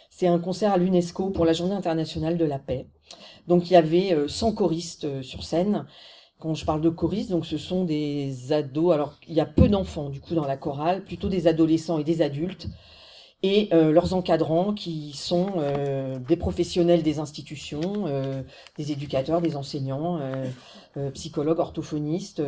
C'est 0.08 0.26
un 0.26 0.38
concert 0.38 0.72
à 0.72 0.78
l'UNESCO 0.78 1.30
pour 1.30 1.44
la 1.44 1.52
Journée 1.52 1.74
internationale 1.74 2.38
de 2.38 2.44
la 2.46 2.58
paix. 2.58 2.86
Donc 3.46 3.70
il 3.70 3.74
y 3.74 3.76
avait 3.76 4.16
100 4.26 4.52
choristes 4.54 5.22
sur 5.22 5.44
scène 5.44 5.84
quand 6.38 6.54
je 6.54 6.64
parle 6.64 6.80
de 6.80 6.90
choristes, 6.90 7.30
donc 7.30 7.46
ce 7.46 7.58
sont 7.58 7.84
des 7.84 8.52
ados. 8.52 8.92
Alors, 8.92 9.14
il 9.28 9.34
y 9.34 9.40
a 9.40 9.46
peu 9.46 9.68
d'enfants 9.68 10.10
du 10.10 10.20
coup 10.20 10.34
dans 10.34 10.46
la 10.46 10.56
chorale, 10.56 11.04
plutôt 11.04 11.28
des 11.28 11.46
adolescents 11.46 11.98
et 11.98 12.04
des 12.04 12.22
adultes, 12.22 12.68
et 13.42 13.68
euh, 13.72 13.92
leurs 13.92 14.14
encadrants 14.14 14.72
qui 14.72 15.12
sont 15.12 15.52
euh, 15.56 16.18
des 16.18 16.36
professionnels 16.36 17.02
des 17.02 17.18
institutions, 17.18 18.06
euh, 18.06 18.42
des 18.78 18.92
éducateurs, 18.92 19.40
des 19.40 19.56
enseignants, 19.56 20.20
psychologues, 21.12 21.58
orthophonistes, 21.58 22.42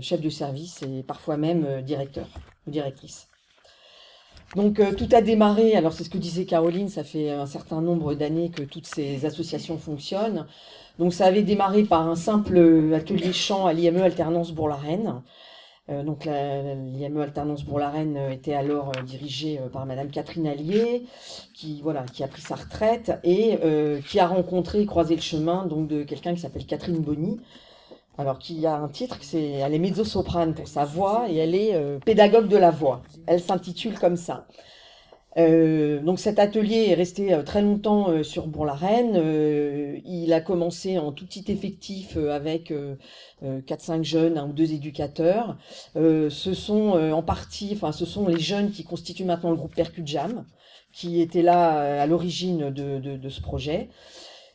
chefs 0.00 0.20
de 0.20 0.28
service 0.28 0.82
et 0.82 1.04
parfois 1.04 1.36
même 1.36 1.82
directeurs 1.82 2.28
ou 2.66 2.70
directrices. 2.72 3.28
Donc 4.56 4.82
tout 4.96 5.08
a 5.12 5.22
démarré, 5.22 5.76
alors 5.76 5.92
c'est 5.92 6.02
ce 6.02 6.10
que 6.10 6.18
disait 6.18 6.44
Caroline, 6.44 6.88
ça 6.88 7.04
fait 7.04 7.30
un 7.30 7.46
certain 7.46 7.80
nombre 7.80 8.14
d'années 8.14 8.50
que 8.50 8.64
toutes 8.64 8.86
ces 8.86 9.24
associations 9.24 9.78
fonctionnent. 9.78 10.46
Donc 10.98 11.14
ça 11.14 11.26
avait 11.26 11.42
démarré 11.42 11.84
par 11.84 12.08
un 12.08 12.16
simple 12.16 12.92
atelier 12.94 13.32
chant 13.32 13.66
à 13.66 13.72
l'IME 13.72 14.02
Alternance 14.02 14.52
Bourg-la-Reine. 14.52 15.22
Euh, 15.90 16.04
donc 16.04 16.24
l'IME 16.24 17.20
Alternance 17.20 17.64
Bourg-la-Reine 17.64 18.16
était 18.30 18.54
alors 18.54 18.92
euh, 18.96 19.02
dirigée 19.02 19.58
euh, 19.58 19.68
par 19.68 19.84
Madame 19.84 20.10
Catherine 20.10 20.46
Allier, 20.46 21.02
qui 21.54 21.80
voilà, 21.82 22.04
qui 22.04 22.22
a 22.22 22.28
pris 22.28 22.42
sa 22.42 22.54
retraite 22.54 23.12
et 23.24 23.58
qui 24.06 24.20
a 24.20 24.26
rencontré, 24.26 24.86
croisé 24.86 25.16
le 25.16 25.20
chemin 25.20 25.66
donc 25.66 25.88
de 25.88 26.02
quelqu'un 26.04 26.34
qui 26.34 26.40
s'appelle 26.40 26.66
Catherine 26.66 27.00
Bonny. 27.00 27.40
Alors 28.18 28.38
qui 28.38 28.66
a 28.66 28.76
un 28.76 28.88
titre, 28.88 29.18
c'est 29.22 29.42
elle 29.42 29.72
est 29.74 29.78
mezzo-soprane 29.78 30.54
pour 30.54 30.68
sa 30.68 30.84
voix 30.84 31.26
et 31.30 31.36
elle 31.36 31.54
est 31.54 31.74
pédagogue 32.04 32.46
de 32.46 32.58
la 32.58 32.70
voix. 32.70 33.02
Elle 33.26 33.40
s'intitule 33.40 33.98
comme 33.98 34.16
ça. 34.16 34.46
Euh, 35.38 36.00
donc 36.00 36.18
cet 36.18 36.38
atelier 36.38 36.88
est 36.90 36.94
resté 36.94 37.32
euh, 37.32 37.42
très 37.42 37.62
longtemps 37.62 38.10
euh, 38.10 38.22
sur 38.22 38.46
Bourg-la-Reine. 38.46 40.02
il 40.04 40.32
a 40.32 40.40
commencé 40.40 40.98
en 40.98 41.12
tout 41.12 41.24
petit 41.24 41.50
effectif 41.50 42.16
avec 42.16 42.72
4-5 43.42 44.02
jeunes, 44.02 44.38
un 44.38 44.48
ou 44.48 44.52
deux 44.52 44.72
éducateurs. 44.72 45.56
ce 45.94 46.54
sont 46.54 46.90
en 47.12 47.22
partie, 47.22 47.70
enfin 47.74 47.92
ce 47.92 48.04
sont 48.04 48.28
les 48.28 48.38
jeunes 48.38 48.70
qui 48.70 48.84
constituent 48.84 49.24
maintenant 49.24 49.50
le 49.50 49.56
groupe 49.56 49.74
Percute 49.74 50.06
Jam, 50.06 50.44
qui 50.92 51.20
était 51.20 51.42
là 51.42 52.02
à 52.02 52.06
l'origine 52.06 52.70
de, 52.70 53.28
ce 53.28 53.40
projet. 53.40 53.88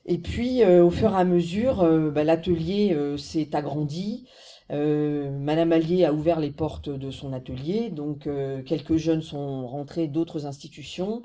Et 0.06 0.18
puis 0.18 0.64
au 0.66 0.90
fur 0.90 1.12
et 1.14 1.18
à 1.18 1.24
mesure, 1.24 1.86
bah, 2.12 2.24
l'atelier 2.24 2.96
s'est 3.18 3.56
agrandi. 3.56 4.26
Euh, 4.72 5.32
Madame 5.32 5.72
Allier 5.72 6.06
a 6.06 6.14
ouvert 6.14 6.40
les 6.40 6.52
portes 6.52 6.90
de 6.90 7.10
son 7.12 7.34
atelier, 7.34 7.90
donc 7.90 8.28
euh, 8.28 8.62
quelques 8.64 8.98
jeunes 8.98 9.22
sont 9.22 9.68
rentrés 9.68 10.08
d'autres 10.08 10.46
institutions. 10.46 11.22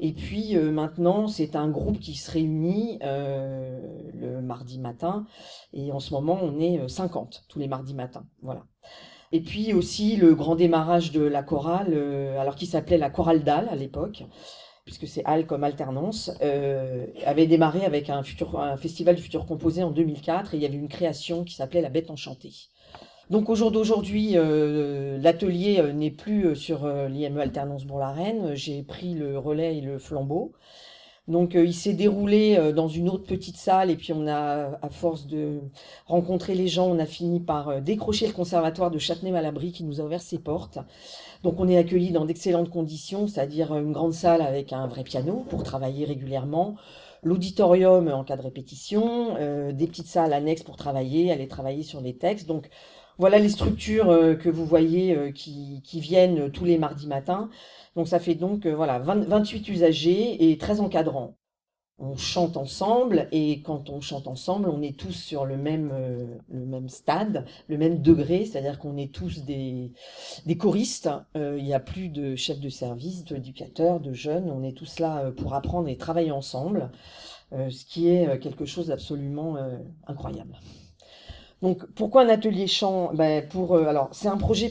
Et 0.00 0.12
puis 0.12 0.56
euh, 0.56 0.70
maintenant, 0.70 1.26
c'est 1.28 1.56
un 1.56 1.68
groupe 1.68 1.98
qui 1.98 2.14
se 2.14 2.30
réunit 2.30 2.98
le 3.02 4.40
mardi 4.40 4.78
matin. 4.78 5.26
Et 5.72 5.92
en 5.92 6.00
ce 6.00 6.14
moment, 6.14 6.38
on 6.42 6.58
est 6.60 6.88
50 6.88 7.44
tous 7.48 7.58
les 7.58 7.68
mardis 7.68 7.94
matins. 7.94 8.24
Voilà. 8.42 8.64
Et 9.32 9.40
puis 9.40 9.74
aussi 9.74 10.16
le 10.16 10.34
grand 10.34 10.56
démarrage 10.56 11.12
de 11.12 11.20
la 11.20 11.42
chorale, 11.42 11.94
alors 12.38 12.54
qui 12.54 12.66
s'appelait 12.66 12.96
la 12.96 13.10
chorale 13.10 13.44
d'Al 13.44 13.68
à 13.70 13.76
l'époque 13.76 14.24
puisque 14.84 15.06
c'est 15.06 15.22
Al 15.26 15.46
comme 15.46 15.64
alternance, 15.64 16.30
avait 17.26 17.46
démarré 17.46 17.84
avec 17.84 18.08
un 18.08 18.22
festival 18.78 19.16
du 19.16 19.22
futur 19.22 19.44
composé 19.44 19.82
en 19.82 19.90
2004 19.90 20.54
et 20.54 20.56
il 20.56 20.62
y 20.62 20.66
avait 20.66 20.78
une 20.78 20.88
création 20.88 21.44
qui 21.44 21.54
s'appelait 21.54 21.82
La 21.82 21.90
Bête 21.90 22.10
Enchantée. 22.10 22.54
Donc 23.30 23.50
au 23.50 23.54
jour 23.54 23.70
d'aujourd'hui, 23.70 24.32
euh, 24.36 25.18
l'atelier 25.18 25.80
euh, 25.80 25.92
n'est 25.92 26.10
plus 26.10 26.46
euh, 26.46 26.54
sur 26.54 26.88
l'IME 27.08 27.38
Alternance 27.38 27.84
Bourg-la-Reine. 27.84 28.54
J'ai 28.54 28.82
pris 28.82 29.12
le 29.12 29.38
relais 29.38 29.76
et 29.76 29.80
le 29.82 29.98
flambeau. 29.98 30.52
Donc 31.26 31.52
il 31.52 31.74
s'est 31.74 31.92
déroulé 31.92 32.72
dans 32.72 32.88
une 32.88 33.10
autre 33.10 33.26
petite 33.26 33.58
salle 33.58 33.90
et 33.90 33.96
puis 33.96 34.14
on 34.14 34.26
a, 34.26 34.78
à 34.80 34.88
force 34.88 35.26
de 35.26 35.60
rencontrer 36.06 36.54
les 36.54 36.68
gens, 36.68 36.86
on 36.86 36.98
a 36.98 37.04
fini 37.04 37.38
par 37.38 37.82
décrocher 37.82 38.26
le 38.26 38.32
conservatoire 38.32 38.90
de 38.90 38.98
Châtenay-Malabry 38.98 39.72
qui 39.72 39.84
nous 39.84 40.00
a 40.00 40.04
ouvert 40.04 40.22
ses 40.22 40.38
portes. 40.38 40.78
Donc 41.42 41.60
on 41.60 41.68
est 41.68 41.76
accueillis 41.76 42.12
dans 42.12 42.24
d'excellentes 42.24 42.70
conditions, 42.70 43.26
c'est-à-dire 43.26 43.76
une 43.76 43.92
grande 43.92 44.14
salle 44.14 44.40
avec 44.40 44.72
un 44.72 44.86
vrai 44.86 45.04
piano 45.04 45.44
pour 45.50 45.64
travailler 45.64 46.06
régulièrement, 46.06 46.76
l'auditorium 47.22 48.08
en 48.08 48.24
cas 48.24 48.38
de 48.38 48.42
répétition, 48.42 49.34
des 49.70 49.86
petites 49.86 50.06
salles 50.06 50.32
annexes 50.32 50.62
pour 50.62 50.76
travailler, 50.76 51.30
aller 51.30 51.46
travailler 51.46 51.82
sur 51.82 52.00
les 52.00 52.16
textes. 52.16 52.48
Donc 52.48 52.70
voilà 53.18 53.40
les 53.40 53.48
structures 53.48 54.10
euh, 54.10 54.34
que 54.34 54.48
vous 54.48 54.64
voyez 54.64 55.14
euh, 55.14 55.32
qui, 55.32 55.82
viennent 55.94 56.50
tous 56.50 56.64
les 56.64 56.78
mardis 56.78 57.08
matins. 57.08 57.50
Donc 57.96 58.06
ça 58.08 58.20
fait 58.20 58.36
donc 58.36 58.64
euh, 58.64 58.74
voilà 58.74 58.98
28 59.00 59.68
usagers 59.68 60.50
et 60.50 60.56
13 60.56 60.80
encadrants. 60.80 61.36
On 62.00 62.16
chante 62.16 62.56
ensemble 62.56 63.26
et 63.32 63.60
quand 63.62 63.90
on 63.90 64.00
chante 64.00 64.28
ensemble, 64.28 64.68
on 64.68 64.82
est 64.82 64.96
tous 64.96 65.10
sur 65.10 65.44
le 65.44 65.56
même, 65.56 65.92
le 66.48 66.64
même 66.64 66.88
stade, 66.88 67.44
le 67.66 67.76
même 67.76 68.02
degré, 68.02 68.44
c'est-à-dire 68.44 68.78
qu'on 68.78 68.96
est 68.96 69.12
tous 69.12 69.44
des, 69.44 69.90
des 70.46 70.56
choristes. 70.56 71.10
il 71.34 71.64
n'y 71.64 71.74
a 71.74 71.80
plus 71.80 72.08
de 72.08 72.36
chefs 72.36 72.60
de 72.60 72.68
service, 72.68 73.24
d'éducateurs, 73.24 73.98
de 73.98 74.12
jeunes. 74.12 74.48
On 74.48 74.62
est 74.62 74.76
tous 74.76 75.00
là 75.00 75.32
pour 75.32 75.54
apprendre 75.54 75.88
et 75.88 75.96
travailler 75.96 76.30
ensemble, 76.30 76.92
ce 77.50 77.84
qui 77.84 78.08
est 78.08 78.38
quelque 78.38 78.64
chose 78.64 78.86
d'absolument 78.86 79.56
incroyable. 80.06 80.56
Donc, 81.62 81.84
pourquoi 81.94 82.22
un 82.22 82.28
atelier 82.28 82.66
chant? 82.66 83.12
Ben 83.14 83.46
pour, 83.48 83.74
euh, 83.74 83.86
Alors, 83.86 84.08
c'est 84.12 84.28
un 84.28 84.36
projet 84.36 84.70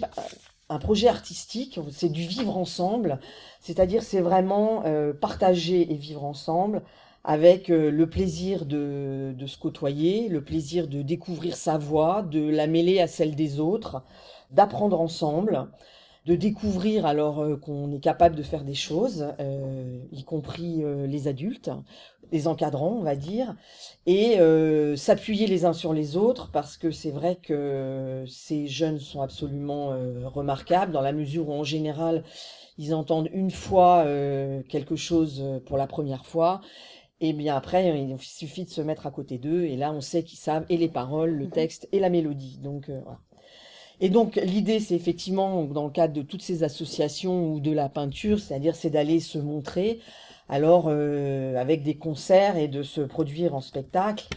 un 0.70 0.80
projet 0.80 1.08
artistique, 1.08 1.80
c'est 1.92 2.12
du 2.12 2.24
vivre 2.24 2.58
ensemble, 2.58 3.20
c'est-à-dire 3.62 4.04
c'est 4.04 4.20
vraiment 4.20 4.84
partager 5.22 5.90
et 5.90 5.96
vivre 5.96 6.26
ensemble 6.26 6.82
avec 7.24 7.70
le 7.70 8.06
plaisir 8.10 8.66
de, 8.66 9.34
de, 9.34 9.48
se 9.48 9.58
côtoyer, 9.58 10.28
le 10.28 10.44
plaisir 10.44 10.90
de 10.90 11.02
découvrir 11.02 11.56
sa 11.56 11.78
voix, 11.78 12.22
de 12.22 12.50
la 12.50 12.68
mêler 12.68 13.00
à 13.00 13.08
celle 13.08 13.34
des 13.34 13.62
autres, 13.62 14.04
d'apprendre 14.52 15.00
ensemble, 15.00 15.68
de 16.28 16.36
découvrir 16.36 17.06
alors 17.06 17.40
euh, 17.40 17.56
qu'on 17.56 17.90
est 17.94 18.02
capable 18.02 18.36
de 18.36 18.44
faire 18.44 18.66
des 18.66 18.74
choses, 18.74 19.28
euh, 19.40 20.00
y 20.12 20.26
compris 20.26 20.84
euh, 20.84 21.08
les 21.08 21.30
adultes, 21.30 21.72
les 22.34 22.50
encadrants, 22.50 22.98
on 23.00 23.04
va 23.04 23.16
dire, 23.16 23.56
et 24.06 24.38
s'appuyer 24.98 25.48
les 25.48 25.64
uns 25.64 25.72
sur 25.72 25.94
les 25.94 26.18
autres, 26.18 26.52
parce 26.52 26.76
que 26.76 26.92
c'est 26.92 27.12
vrai 27.12 27.38
que 27.42 28.26
ces 28.28 28.68
jeunes 28.68 29.00
sont 29.00 29.22
absolument 29.22 29.98
remarquables, 30.26 30.92
dans 30.92 31.00
la 31.00 31.14
mesure 31.14 31.48
où 31.48 31.54
en 31.54 31.64
général, 31.64 32.26
ils 32.78 32.94
entendent 32.94 33.30
une 33.32 33.50
fois 33.50 34.06
quelque 34.68 34.98
chose 34.98 35.42
pour 35.66 35.78
la 35.78 35.88
première 35.88 36.26
fois, 36.26 36.60
et 37.22 37.32
bien 37.32 37.56
après, 37.56 37.98
il 37.98 38.18
suffit 38.20 38.66
de 38.66 38.70
se 38.70 38.82
mettre 38.82 39.08
à 39.08 39.12
côté 39.12 39.38
d'eux, 39.38 39.64
et 39.64 39.78
là, 39.78 39.94
on 39.94 40.02
sait 40.02 40.24
qu'ils 40.24 40.40
savent 40.40 40.66
et 40.68 40.76
les 40.76 40.90
paroles, 40.90 41.32
le 41.32 41.46
mmh 41.46 41.52
texte 41.52 41.88
et 41.94 42.02
la 42.02 42.10
mélodie. 42.10 42.58
Donc 42.58 42.90
voilà. 42.90 43.20
Et 44.00 44.10
donc 44.10 44.36
l'idée, 44.36 44.80
c'est 44.80 44.96
effectivement, 44.96 45.64
dans 45.64 45.86
le 45.86 45.92
cadre 45.92 46.14
de 46.14 46.22
toutes 46.22 46.44
ces 46.44 46.64
associations 46.64 47.52
ou 47.52 47.60
de 47.60 47.72
la 47.72 47.90
peinture, 47.90 48.40
c'est-à-dire 48.40 48.76
c'est 48.76 48.92
d'aller 48.92 49.20
se 49.20 49.40
montrer, 49.40 50.00
alors 50.50 50.86
euh, 50.88 51.56
avec 51.58 51.84
des 51.84 51.98
concerts 51.98 52.58
et 52.58 52.68
de 52.68 52.84
se 52.84 53.02
produire 53.02 53.56
en 53.56 53.62
spectacle. 53.62 54.28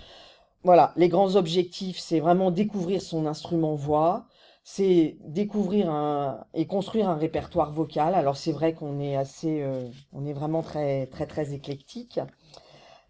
Voilà, 0.64 0.92
les 0.96 1.08
grands 1.08 1.36
objectifs, 1.36 1.98
c'est 1.98 2.20
vraiment 2.20 2.50
découvrir 2.50 3.02
son 3.02 3.26
instrument 3.26 3.74
voix, 3.74 4.26
c'est 4.64 5.16
découvrir 5.26 5.90
un, 5.90 6.44
et 6.54 6.66
construire 6.66 7.08
un 7.08 7.16
répertoire 7.16 7.70
vocal. 7.70 8.14
Alors 8.14 8.36
c'est 8.36 8.52
vrai 8.52 8.72
qu'on 8.72 8.98
est 9.00 9.16
assez, 9.16 9.62
euh, 9.62 9.82
on 10.12 10.26
est 10.26 10.32
vraiment 10.32 10.62
très 10.62 11.06
très 11.06 11.26
très 11.26 11.52
éclectique. 11.52 12.20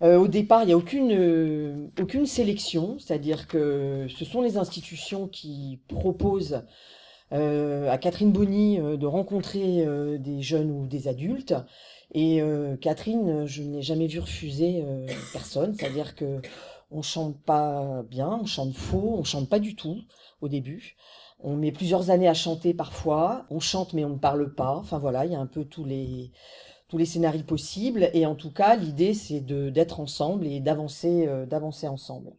Euh, 0.03 0.19
au 0.19 0.29
départ, 0.29 0.63
il 0.63 0.67
n'y 0.67 0.73
a 0.73 0.77
aucune, 0.77 1.13
euh, 1.13 1.89
aucune 2.01 2.27
sélection, 2.27 2.99
c'est-à-dire 2.99 3.47
que 3.47 4.07
ce 4.09 4.25
sont 4.25 4.41
les 4.41 4.57
institutions 4.57 5.29
qui 5.29 5.81
proposent 5.89 6.63
euh, 7.33 7.91
à 7.91 7.99
Catherine 7.99 8.33
Bonny 8.33 8.79
de 8.79 9.07
rencontrer 9.07 9.87
des 10.19 10.43
jeunes 10.43 10.71
ou 10.71 10.87
des 10.87 11.07
adultes. 11.07 11.55
Et 12.13 12.43
Catherine, 12.81 13.47
je 13.47 13.63
n'ai 13.63 13.83
jamais 13.83 14.09
vu 14.09 14.19
refuser 14.19 14.85
personne, 15.33 15.75
c'est-à-dire 15.75 16.17
que 16.17 16.41
on 16.91 17.03
chante 17.03 17.41
pas 17.43 18.03
bien, 18.11 18.41
on 18.43 18.47
chante 18.47 18.75
faux, 18.75 19.15
on 19.17 19.23
chante 19.23 19.49
pas 19.49 19.61
du 19.61 19.77
tout 19.77 19.99
au 20.41 20.49
début. 20.49 20.97
On 21.39 21.57
met 21.57 21.71
plusieurs 21.71 22.11
années 22.11 22.27
à 22.27 22.35
chanter 22.35 22.75
parfois, 22.75 23.47
on 23.49 23.61
chante 23.61 23.93
mais 23.93 24.05
on 24.05 24.11
ne 24.11 24.19
parle 24.19 24.55
pas. 24.55 24.75
Enfin 24.77 24.99
voilà, 24.99 25.25
il 25.25 25.33
y 25.33 25.37
a 25.37 25.41
un 25.41 25.47
peu 25.47 25.65
tous 25.65 25.85
les 25.85 26.33
tous 26.91 26.99
les 26.99 27.07
scénarios 27.07 27.45
possibles. 27.45 28.11
Et 28.13 28.27
en 28.27 28.35
tout 28.35 28.51
cas, 28.51 28.77
l'idée, 28.77 29.15
c'est 29.15 29.41
d'être 29.41 30.01
ensemble 30.01 30.47
et 30.47 30.61
d'avancer 30.61 31.27
euh, 31.27 31.47
d'avancer 31.47 31.89
ensemble. 31.89 32.33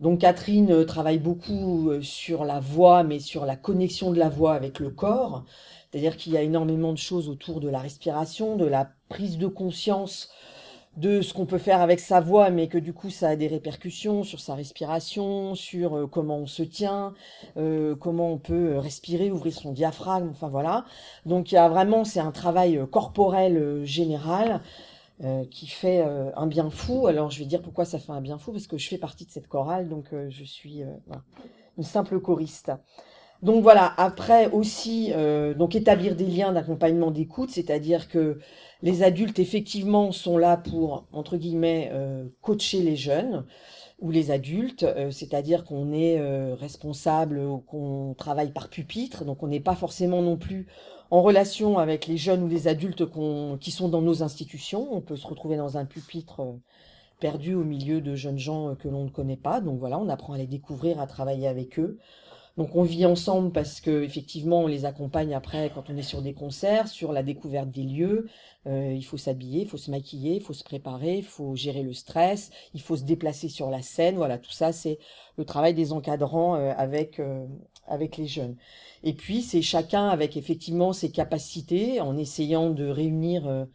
Donc 0.00 0.20
Catherine 0.20 0.70
euh, 0.70 0.84
travaille 0.84 1.18
beaucoup 1.18 1.90
euh, 1.90 2.02
sur 2.02 2.44
la 2.44 2.60
voix, 2.60 3.04
mais 3.04 3.20
sur 3.20 3.46
la 3.46 3.56
connexion 3.56 4.12
de 4.12 4.18
la 4.18 4.28
voix 4.28 4.54
avec 4.54 4.80
le 4.80 4.90
corps. 4.90 5.44
C'est-à-dire 5.90 6.16
qu'il 6.16 6.32
y 6.32 6.36
a 6.36 6.42
énormément 6.42 6.92
de 6.92 6.98
choses 6.98 7.28
autour 7.28 7.60
de 7.60 7.68
la 7.68 7.78
respiration, 7.78 8.56
de 8.56 8.66
la 8.66 8.90
prise 9.08 9.38
de 9.38 9.46
conscience 9.46 10.28
de 10.98 11.22
ce 11.22 11.32
qu'on 11.32 11.46
peut 11.46 11.58
faire 11.58 11.80
avec 11.80 12.00
sa 12.00 12.20
voix, 12.20 12.50
mais 12.50 12.66
que 12.66 12.76
du 12.76 12.92
coup 12.92 13.08
ça 13.08 13.28
a 13.28 13.36
des 13.36 13.46
répercussions 13.46 14.24
sur 14.24 14.40
sa 14.40 14.56
respiration, 14.56 15.54
sur 15.54 15.96
euh, 15.96 16.06
comment 16.08 16.38
on 16.38 16.46
se 16.46 16.64
tient, 16.64 17.14
euh, 17.56 17.94
comment 17.94 18.32
on 18.32 18.38
peut 18.38 18.72
euh, 18.72 18.80
respirer, 18.80 19.30
ouvrir 19.30 19.54
son 19.54 19.70
diaphragme, 19.70 20.28
enfin 20.30 20.48
voilà. 20.48 20.84
Donc 21.24 21.52
il 21.52 21.54
y 21.54 21.58
a 21.58 21.68
vraiment, 21.68 22.02
c'est 22.02 22.18
un 22.18 22.32
travail 22.32 22.80
corporel 22.90 23.84
général 23.84 24.60
qui 25.50 25.66
fait 25.66 26.00
un 26.36 26.46
bien 26.46 26.70
fou. 26.70 27.08
Alors 27.08 27.32
je 27.32 27.40
vais 27.40 27.44
dire 27.44 27.60
pourquoi 27.60 27.84
ça 27.84 27.98
fait 27.98 28.12
un 28.12 28.20
bien 28.20 28.38
fou, 28.38 28.52
parce 28.52 28.68
que 28.68 28.78
je 28.78 28.88
fais 28.88 28.98
partie 28.98 29.26
de 29.26 29.30
cette 29.30 29.48
chorale, 29.48 29.88
donc 29.88 30.14
je 30.28 30.44
suis 30.44 30.84
une 31.76 31.82
simple 31.82 32.20
choriste. 32.20 32.70
Donc 33.42 33.62
voilà, 33.62 33.94
après 33.98 34.50
aussi, 34.50 35.12
donc 35.56 35.76
établir 35.76 36.16
des 36.16 36.26
liens 36.26 36.52
d'accompagnement 36.52 37.12
d'écoute, 37.12 37.50
c'est-à-dire 37.50 38.08
que 38.08 38.40
les 38.82 39.02
adultes, 39.02 39.38
effectivement, 39.38 40.12
sont 40.12 40.38
là 40.38 40.56
pour, 40.56 41.06
entre 41.12 41.36
guillemets, 41.36 41.90
euh, 41.92 42.28
coacher 42.42 42.82
les 42.82 42.96
jeunes 42.96 43.44
ou 44.00 44.12
les 44.12 44.30
adultes, 44.30 44.84
euh, 44.84 45.10
c'est-à-dire 45.10 45.64
qu'on 45.64 45.92
est, 45.92 46.20
euh, 46.20 46.54
responsable 46.54 47.38
ou 47.40 47.58
qu'on 47.58 48.14
travaille 48.16 48.52
par 48.52 48.68
pupitre, 48.68 49.24
donc 49.24 49.42
on 49.42 49.48
n'est 49.48 49.58
pas 49.60 49.74
forcément 49.74 50.22
non 50.22 50.36
plus 50.36 50.68
en 51.10 51.22
relation 51.22 51.78
avec 51.78 52.06
les 52.06 52.16
jeunes 52.16 52.42
ou 52.44 52.48
les 52.48 52.68
adultes 52.68 53.04
qui 53.60 53.70
sont 53.70 53.88
dans 53.88 54.02
nos 54.02 54.22
institutions. 54.22 54.88
On 54.92 55.00
peut 55.00 55.16
se 55.16 55.26
retrouver 55.26 55.56
dans 55.56 55.78
un 55.78 55.86
pupitre 55.86 56.42
perdu 57.18 57.54
au 57.54 57.64
milieu 57.64 58.00
de 58.00 58.14
jeunes 58.14 58.38
gens 58.38 58.74
que 58.76 58.88
l'on 58.88 59.04
ne 59.04 59.08
connaît 59.08 59.38
pas. 59.38 59.60
Donc 59.60 59.78
voilà, 59.80 59.98
on 59.98 60.08
apprend 60.10 60.34
à 60.34 60.38
les 60.38 60.46
découvrir, 60.46 61.00
à 61.00 61.06
travailler 61.06 61.48
avec 61.48 61.78
eux. 61.78 61.98
Donc 62.58 62.74
on 62.74 62.82
vit 62.82 63.06
ensemble 63.06 63.52
parce 63.52 63.80
que 63.80 64.02
effectivement 64.02 64.62
on 64.62 64.66
les 64.66 64.84
accompagne 64.84 65.32
après 65.32 65.70
quand 65.72 65.90
on 65.90 65.96
est 65.96 66.02
sur 66.02 66.22
des 66.22 66.34
concerts, 66.34 66.88
sur 66.88 67.12
la 67.12 67.22
découverte 67.22 67.70
des 67.70 67.84
lieux. 67.84 68.26
Euh, 68.66 68.92
il 68.92 69.04
faut 69.04 69.16
s'habiller, 69.16 69.62
il 69.62 69.68
faut 69.68 69.76
se 69.76 69.92
maquiller, 69.92 70.34
il 70.34 70.42
faut 70.42 70.52
se 70.52 70.64
préparer, 70.64 71.18
il 71.18 71.24
faut 71.24 71.54
gérer 71.54 71.84
le 71.84 71.92
stress, 71.92 72.50
il 72.74 72.80
faut 72.80 72.96
se 72.96 73.04
déplacer 73.04 73.48
sur 73.48 73.70
la 73.70 73.80
scène. 73.80 74.16
Voilà, 74.16 74.38
tout 74.38 74.50
ça 74.50 74.72
c'est 74.72 74.98
le 75.36 75.44
travail 75.44 75.72
des 75.72 75.92
encadrants 75.92 76.56
euh, 76.56 76.72
avec 76.76 77.20
euh, 77.20 77.46
avec 77.86 78.16
les 78.16 78.26
jeunes. 78.26 78.56
Et 79.04 79.12
puis 79.12 79.42
c'est 79.42 79.62
chacun 79.62 80.08
avec 80.08 80.36
effectivement 80.36 80.92
ses 80.92 81.12
capacités 81.12 82.00
en 82.00 82.16
essayant 82.16 82.70
de 82.70 82.88
réunir 82.88 83.68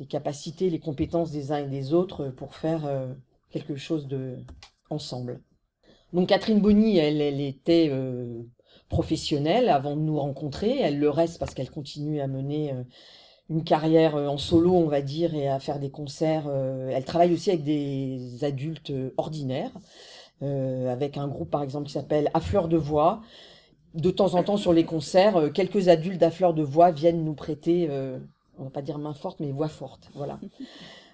les 0.00 0.06
capacités, 0.06 0.68
les 0.68 0.80
compétences 0.80 1.30
des 1.30 1.52
uns 1.52 1.64
et 1.64 1.68
des 1.68 1.94
autres 1.94 2.28
pour 2.30 2.56
faire 2.56 2.82
quelque 3.50 3.76
chose 3.76 4.08
de 4.08 4.38
ensemble. 4.90 5.40
Donc 6.12 6.28
Catherine 6.28 6.60
Bonny, 6.60 6.98
elle, 6.98 7.20
était 7.40 7.88
euh, 7.90 8.42
professionnelle 8.88 9.68
avant 9.68 9.96
de 9.96 10.00
nous 10.00 10.18
rencontrer. 10.18 10.78
Elle 10.80 10.98
le 10.98 11.10
reste 11.10 11.38
parce 11.38 11.54
qu'elle 11.54 11.70
continue 11.70 12.20
à 12.20 12.26
mener 12.26 12.72
euh, 12.72 12.82
une 13.50 13.64
carrière 13.64 14.16
euh, 14.16 14.28
en 14.28 14.38
solo, 14.38 14.72
on 14.72 14.86
va 14.86 15.00
dire, 15.00 15.34
et 15.34 15.48
à 15.48 15.58
faire 15.58 15.78
des 15.78 15.90
concerts. 15.90 16.48
elle 16.48 17.04
travaille 17.04 17.32
aussi 17.32 17.50
avec 17.50 17.64
des 17.64 18.44
adultes 18.44 18.92
ordinaires, 19.16 19.72
avec 20.40 21.16
un 21.16 21.28
groupe 21.28 21.50
par 21.50 21.62
exemple 21.62 21.86
qui 21.86 21.92
s'appelle 21.92 22.30
À 22.34 22.40
fleur 22.40 22.68
de 22.68 22.76
voix. 22.76 23.20
De 23.94 24.10
temps 24.10 24.34
en 24.34 24.42
temps 24.42 24.58
sur 24.58 24.74
les 24.74 24.84
concerts, 24.84 25.50
quelques 25.54 25.88
adultes 25.88 26.22
à 26.22 26.30
fleur 26.30 26.52
de 26.52 26.62
voix 26.62 26.90
viennent 26.90 27.24
nous 27.24 27.32
prêter, 27.32 27.88
on 28.58 28.64
va 28.64 28.70
pas 28.70 28.82
dire 28.82 28.98
main 28.98 29.14
forte, 29.14 29.40
mais 29.40 29.50
voix 29.52 29.68
forte. 29.68 30.10
Voilà. 30.14 30.38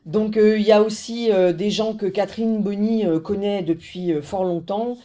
Donc 0.04 0.36
euh, 0.36 0.58
il 0.58 0.66
y 0.66 0.72
a 0.72 0.82
aussi 0.82 1.30
euh, 1.30 1.52
des 1.52 1.70
gens 1.70 1.94
que 1.94 2.06
Catherine 2.06 2.60
Bonny 2.60 3.06
euh, 3.06 3.20
connaît 3.20 3.62
depuis 3.62 4.20
fort 4.20 4.44
longtemps. 4.44 4.96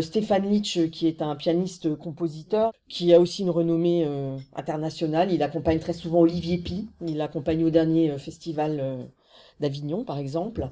Stéphane 0.00 0.48
Litch, 0.48 0.88
qui 0.90 1.08
est 1.08 1.20
un 1.20 1.34
pianiste-compositeur, 1.34 2.72
qui 2.88 3.12
a 3.12 3.18
aussi 3.18 3.42
une 3.42 3.50
renommée 3.50 4.06
internationale. 4.54 5.32
Il 5.32 5.42
accompagne 5.42 5.80
très 5.80 5.94
souvent 5.94 6.20
Olivier 6.20 6.58
Pi. 6.58 6.86
Il 7.04 7.16
l'accompagne 7.16 7.64
au 7.64 7.70
dernier 7.70 8.16
festival 8.16 9.08
d'Avignon, 9.58 10.04
par 10.04 10.18
exemple. 10.18 10.68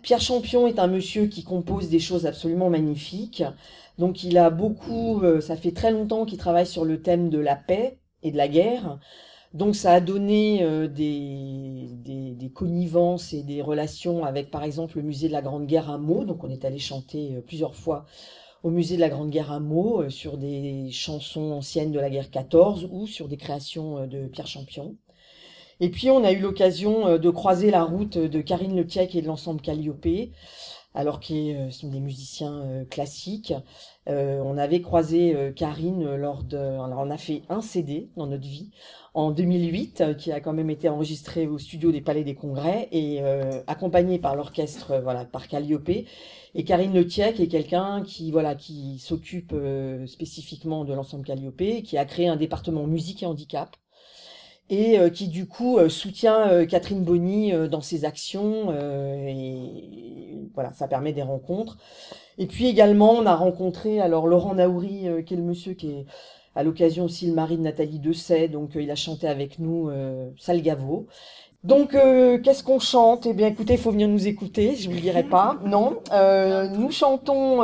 Pierre 0.00 0.22
Champion 0.22 0.66
est 0.66 0.78
un 0.78 0.86
monsieur 0.86 1.26
qui 1.26 1.44
compose 1.44 1.90
des 1.90 1.98
choses 1.98 2.24
absolument 2.24 2.70
magnifiques. 2.70 3.44
Donc 3.98 4.24
il 4.24 4.38
a 4.38 4.48
beaucoup, 4.48 5.20
ça 5.42 5.56
fait 5.56 5.72
très 5.72 5.90
longtemps 5.90 6.24
qu'il 6.24 6.38
travaille 6.38 6.66
sur 6.66 6.86
le 6.86 7.02
thème 7.02 7.28
de 7.28 7.40
la 7.40 7.56
paix 7.56 7.98
et 8.22 8.30
de 8.30 8.38
la 8.38 8.48
guerre. 8.48 8.98
Donc 9.54 9.76
ça 9.76 9.92
a 9.92 10.00
donné 10.00 10.64
euh, 10.64 10.88
des, 10.88 12.50
connivences 12.52 13.32
et 13.32 13.42
des 13.42 13.62
relations 13.62 14.24
avec 14.24 14.50
par 14.50 14.62
exemple 14.62 14.96
le 14.96 15.02
musée 15.02 15.28
de 15.28 15.32
la 15.32 15.42
Grande 15.42 15.66
Guerre 15.66 15.90
à 15.90 15.98
Meaux. 15.98 16.24
Donc 16.24 16.42
on 16.42 16.50
est 16.50 16.64
allé 16.64 16.78
chanter 16.78 17.36
euh, 17.36 17.40
plusieurs 17.40 17.74
fois 17.76 18.04
au 18.64 18.70
musée 18.70 18.96
de 18.96 19.00
la 19.00 19.08
Grande 19.08 19.30
Guerre 19.30 19.52
à 19.52 19.60
Meaux 19.60 20.02
euh, 20.02 20.10
sur 20.10 20.38
des 20.38 20.88
chansons 20.90 21.52
anciennes 21.52 21.92
de 21.92 22.00
la 22.00 22.10
guerre 22.10 22.30
14 22.30 22.88
ou 22.90 23.06
sur 23.06 23.28
des 23.28 23.36
créations 23.36 24.06
de 24.08 24.26
Pierre 24.26 24.48
Champion. 24.48 24.96
Et 25.78 25.88
puis 25.88 26.10
on 26.10 26.24
a 26.24 26.32
eu 26.32 26.40
l'occasion 26.40 27.18
de 27.18 27.30
croiser 27.30 27.70
la 27.70 27.84
route 27.84 28.18
de 28.18 28.40
Karine 28.40 28.76
Letiec 28.76 29.14
et 29.14 29.22
de 29.22 29.26
l'ensemble 29.26 29.60
Calliope 29.60 30.06
alors 30.94 31.20
qu'ils 31.20 31.72
sont 31.72 31.88
des 31.88 32.00
musiciens 32.00 32.84
classiques. 32.90 33.52
on 34.06 34.56
avait 34.56 34.80
croisé 34.80 35.52
Karine 35.56 36.14
lors 36.14 36.44
de... 36.44 36.56
Alors 36.56 37.00
on 37.00 37.10
a 37.10 37.18
fait 37.18 37.42
un 37.48 37.60
CD 37.60 38.10
dans 38.16 38.26
notre 38.26 38.46
vie 38.46 38.70
en 39.14 39.30
2008, 39.30 40.00
euh, 40.00 40.14
qui 40.14 40.32
a 40.32 40.40
quand 40.40 40.52
même 40.52 40.70
été 40.70 40.88
enregistré 40.88 41.46
au 41.46 41.58
studio 41.58 41.92
des 41.92 42.00
Palais 42.00 42.24
des 42.24 42.34
Congrès 42.34 42.88
et 42.90 43.22
euh, 43.22 43.62
accompagné 43.68 44.18
par 44.18 44.34
l'orchestre, 44.34 44.90
euh, 44.90 45.00
voilà, 45.00 45.24
par 45.24 45.46
Calliope. 45.46 45.88
Et 46.56 46.64
Karine 46.64 46.92
Letiec 46.92 47.40
est 47.40 47.48
quelqu'un 47.48 48.02
qui, 48.02 48.30
voilà, 48.32 48.54
qui 48.54 48.98
s'occupe 48.98 49.54
spécifiquement 50.06 50.84
de 50.84 50.92
l'ensemble 50.92 51.24
Calliope, 51.24 51.82
qui 51.82 51.98
a 51.98 52.04
créé 52.04 52.28
un 52.28 52.36
département 52.36 52.86
musique 52.86 53.24
et 53.24 53.26
handicap 53.26 53.76
et 54.70 54.98
qui 55.12 55.28
du 55.28 55.46
coup 55.46 55.78
soutient 55.88 56.64
Catherine 56.66 57.02
Bonny 57.02 57.52
dans 57.68 57.82
ses 57.82 58.04
actions 58.04 58.72
et 58.72 60.38
voilà 60.54 60.72
ça 60.72 60.88
permet 60.88 61.12
des 61.12 61.22
rencontres 61.22 61.76
et 62.38 62.46
puis 62.46 62.66
également 62.66 63.12
on 63.12 63.26
a 63.26 63.34
rencontré 63.34 64.00
alors 64.00 64.26
Laurent 64.26 64.54
Naouri 64.54 65.06
qui 65.26 65.34
est 65.34 65.36
le 65.36 65.42
monsieur 65.42 65.74
qui 65.74 65.90
est 65.90 66.06
À 66.54 66.62
l'occasion 66.62 67.04
aussi, 67.04 67.26
le 67.26 67.34
mari 67.34 67.58
de 67.58 67.62
Nathalie 67.62 67.98
Dessay, 67.98 68.48
donc 68.48 68.70
il 68.76 68.90
a 68.90 68.94
chanté 68.94 69.26
avec 69.26 69.58
nous 69.58 69.90
Salgavo. 70.38 71.08
Donc, 71.64 71.90
qu'est-ce 71.92 72.62
qu'on 72.62 72.78
chante? 72.78 73.26
Eh 73.26 73.32
bien, 73.32 73.48
écoutez, 73.48 73.72
il 73.74 73.78
faut 73.78 73.90
venir 73.90 74.06
nous 74.06 74.28
écouter, 74.28 74.76
je 74.76 74.84
ne 74.86 74.90
vous 74.90 74.96
le 74.96 75.02
dirai 75.02 75.24
pas. 75.24 75.56
Non, 75.66 75.98
nous 76.78 76.90
chantons 76.90 77.60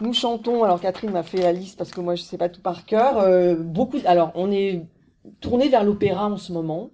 nous 0.00 0.12
chantons, 0.12 0.64
alors 0.64 0.80
Catherine 0.80 1.10
m'a 1.10 1.22
fait 1.22 1.38
la 1.38 1.52
liste 1.52 1.78
parce 1.78 1.90
que 1.90 2.00
moi 2.00 2.14
je 2.14 2.22
ne 2.22 2.26
sais 2.26 2.36
pas 2.36 2.48
tout 2.48 2.60
par 2.60 2.84
cœur, 2.84 3.18
euh, 3.18 3.54
beaucoup, 3.54 3.98
alors 4.06 4.32
on 4.34 4.50
est 4.50 4.82
tourné 5.40 5.68
vers 5.68 5.84
l'opéra 5.84 6.28
en 6.28 6.36
ce 6.36 6.52
moment. 6.52 6.90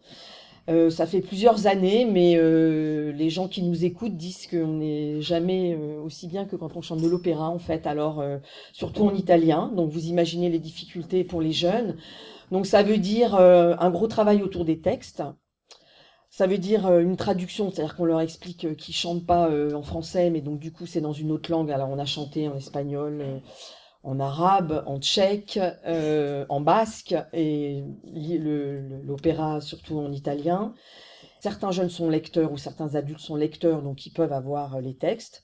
Euh, 0.68 0.90
ça 0.90 1.06
fait 1.06 1.20
plusieurs 1.20 1.66
années, 1.66 2.04
mais 2.04 2.34
euh, 2.36 3.12
les 3.12 3.30
gens 3.30 3.48
qui 3.48 3.62
nous 3.62 3.84
écoutent 3.84 4.16
disent 4.16 4.46
qu'on 4.46 4.74
n'est 4.78 5.20
jamais 5.20 5.76
aussi 6.04 6.28
bien 6.28 6.44
que 6.44 6.56
quand 6.56 6.76
on 6.76 6.82
chante 6.82 7.00
de 7.00 7.08
l'opéra, 7.08 7.48
en 7.48 7.58
fait. 7.58 7.86
Alors, 7.86 8.22
surtout 8.72 9.04
en 9.04 9.14
italien. 9.14 9.72
Donc, 9.74 9.90
vous 9.90 10.06
imaginez 10.06 10.48
les 10.48 10.58
difficultés 10.58 11.24
pour 11.24 11.40
les 11.40 11.52
jeunes. 11.52 11.96
Donc, 12.50 12.66
ça 12.66 12.82
veut 12.82 12.98
dire 12.98 13.34
un 13.34 13.90
gros 13.90 14.06
travail 14.06 14.42
autour 14.42 14.64
des 14.64 14.80
textes. 14.80 15.22
Ça 16.30 16.46
veut 16.46 16.58
dire 16.58 16.86
euh, 16.86 17.00
une 17.00 17.16
traduction, 17.16 17.70
c'est-à-dire 17.70 17.96
qu'on 17.96 18.04
leur 18.04 18.20
explique 18.20 18.64
euh, 18.64 18.74
qu'ils 18.74 18.94
chantent 18.94 19.26
pas 19.26 19.48
euh, 19.48 19.74
en 19.74 19.82
français, 19.82 20.30
mais 20.30 20.40
donc 20.40 20.60
du 20.60 20.72
coup 20.72 20.86
c'est 20.86 21.00
dans 21.00 21.12
une 21.12 21.32
autre 21.32 21.50
langue. 21.50 21.72
Alors 21.72 21.90
on 21.90 21.98
a 21.98 22.04
chanté 22.04 22.48
en 22.48 22.56
espagnol, 22.56 23.42
en 24.02 24.18
arabe, 24.20 24.82
en 24.86 24.98
tchèque, 24.98 25.58
en 25.86 26.60
basque 26.60 27.14
et 27.32 27.84
l'opéra 29.04 29.60
surtout 29.60 29.98
en 29.98 30.12
italien. 30.12 30.74
Certains 31.40 31.70
jeunes 31.70 31.90
sont 31.90 32.08
lecteurs 32.08 32.52
ou 32.52 32.58
certains 32.58 32.94
adultes 32.94 33.20
sont 33.20 33.36
lecteurs, 33.36 33.82
donc 33.82 34.06
ils 34.06 34.12
peuvent 34.12 34.32
avoir 34.32 34.80
les 34.80 34.94
textes. 34.94 35.42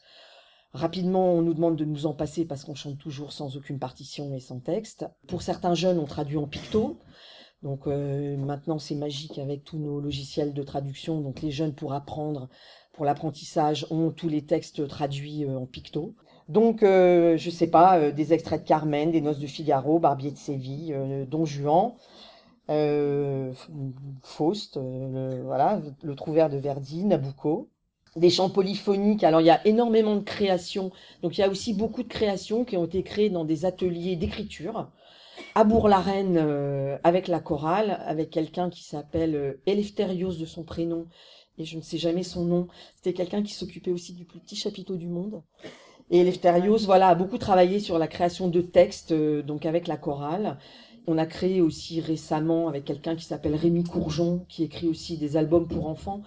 Rapidement, 0.76 1.32
on 1.32 1.40
nous 1.40 1.54
demande 1.54 1.76
de 1.76 1.86
nous 1.86 2.04
en 2.04 2.12
passer 2.12 2.44
parce 2.44 2.64
qu'on 2.64 2.74
chante 2.74 2.98
toujours 2.98 3.32
sans 3.32 3.56
aucune 3.56 3.78
partition 3.78 4.34
et 4.34 4.40
sans 4.40 4.60
texte. 4.60 5.06
Pour 5.26 5.40
certains 5.40 5.72
jeunes, 5.72 5.98
on 5.98 6.04
traduit 6.04 6.36
en 6.36 6.46
picto. 6.46 6.98
Donc 7.62 7.86
euh, 7.86 8.36
maintenant, 8.36 8.78
c'est 8.78 8.94
magique 8.94 9.38
avec 9.38 9.64
tous 9.64 9.78
nos 9.78 10.00
logiciels 10.00 10.52
de 10.52 10.62
traduction. 10.62 11.22
Donc 11.22 11.40
les 11.40 11.50
jeunes 11.50 11.74
pour 11.74 11.94
apprendre, 11.94 12.50
pour 12.92 13.06
l'apprentissage, 13.06 13.86
ont 13.90 14.10
tous 14.10 14.28
les 14.28 14.44
textes 14.44 14.86
traduits 14.86 15.46
euh, 15.46 15.58
en 15.58 15.64
picto. 15.64 16.14
Donc, 16.48 16.82
euh, 16.82 17.36
je 17.36 17.50
sais 17.50 17.66
pas, 17.66 18.10
des 18.12 18.32
extraits 18.32 18.62
de 18.62 18.68
Carmen, 18.68 19.10
des 19.10 19.20
Noces 19.20 19.40
de 19.40 19.46
Figaro, 19.46 19.98
Barbier 19.98 20.30
de 20.30 20.36
Séville, 20.36 21.26
Don 21.28 21.44
Juan, 21.44 21.94
Faust, 24.22 24.76
le, 24.76 25.42
voilà, 25.44 25.80
le 26.02 26.14
Trouvert 26.14 26.48
de 26.50 26.56
Verdi, 26.56 27.04
Nabucco 27.04 27.68
des 28.16 28.30
chants 28.30 28.50
polyphoniques. 28.50 29.24
Alors 29.24 29.40
il 29.40 29.46
y 29.46 29.50
a 29.50 29.64
énormément 29.66 30.16
de 30.16 30.22
créations. 30.22 30.90
Donc 31.22 31.36
il 31.36 31.42
y 31.42 31.44
a 31.44 31.50
aussi 31.50 31.74
beaucoup 31.74 32.02
de 32.02 32.08
créations 32.08 32.64
qui 32.64 32.76
ont 32.76 32.86
été 32.86 33.02
créées 33.02 33.30
dans 33.30 33.44
des 33.44 33.64
ateliers 33.64 34.16
d'écriture 34.16 34.90
à 35.54 35.64
Bourg-la-Reine 35.64 36.38
euh, 36.38 36.98
avec 37.04 37.28
la 37.28 37.40
chorale, 37.40 38.02
avec 38.06 38.30
quelqu'un 38.30 38.70
qui 38.70 38.84
s'appelle 38.84 39.34
euh, 39.34 39.60
Eleftherios 39.66 40.34
de 40.34 40.46
son 40.46 40.64
prénom, 40.64 41.06
et 41.58 41.64
je 41.64 41.76
ne 41.76 41.82
sais 41.82 41.98
jamais 41.98 42.22
son 42.22 42.44
nom. 42.44 42.68
C'était 42.96 43.12
quelqu'un 43.12 43.42
qui 43.42 43.52
s'occupait 43.52 43.90
aussi 43.90 44.14
du 44.14 44.24
plus 44.24 44.40
petit 44.40 44.56
chapiteau 44.56 44.96
du 44.96 45.08
monde. 45.08 45.42
Et 46.10 46.20
Eleftherios, 46.20 46.78
voilà, 46.84 47.08
a 47.08 47.14
beaucoup 47.14 47.38
travaillé 47.38 47.80
sur 47.80 47.98
la 47.98 48.06
création 48.06 48.48
de 48.48 48.60
textes, 48.60 49.12
euh, 49.12 49.42
donc 49.42 49.66
avec 49.66 49.88
la 49.88 49.96
chorale. 49.96 50.58
On 51.06 51.18
a 51.18 51.26
créé 51.26 51.60
aussi 51.60 52.00
récemment 52.00 52.68
avec 52.68 52.84
quelqu'un 52.84 53.16
qui 53.16 53.24
s'appelle 53.24 53.54
Rémi 53.54 53.84
Courgeon, 53.84 54.44
qui 54.48 54.64
écrit 54.64 54.88
aussi 54.88 55.18
des 55.18 55.36
albums 55.36 55.68
pour 55.68 55.86
enfants, 55.86 56.22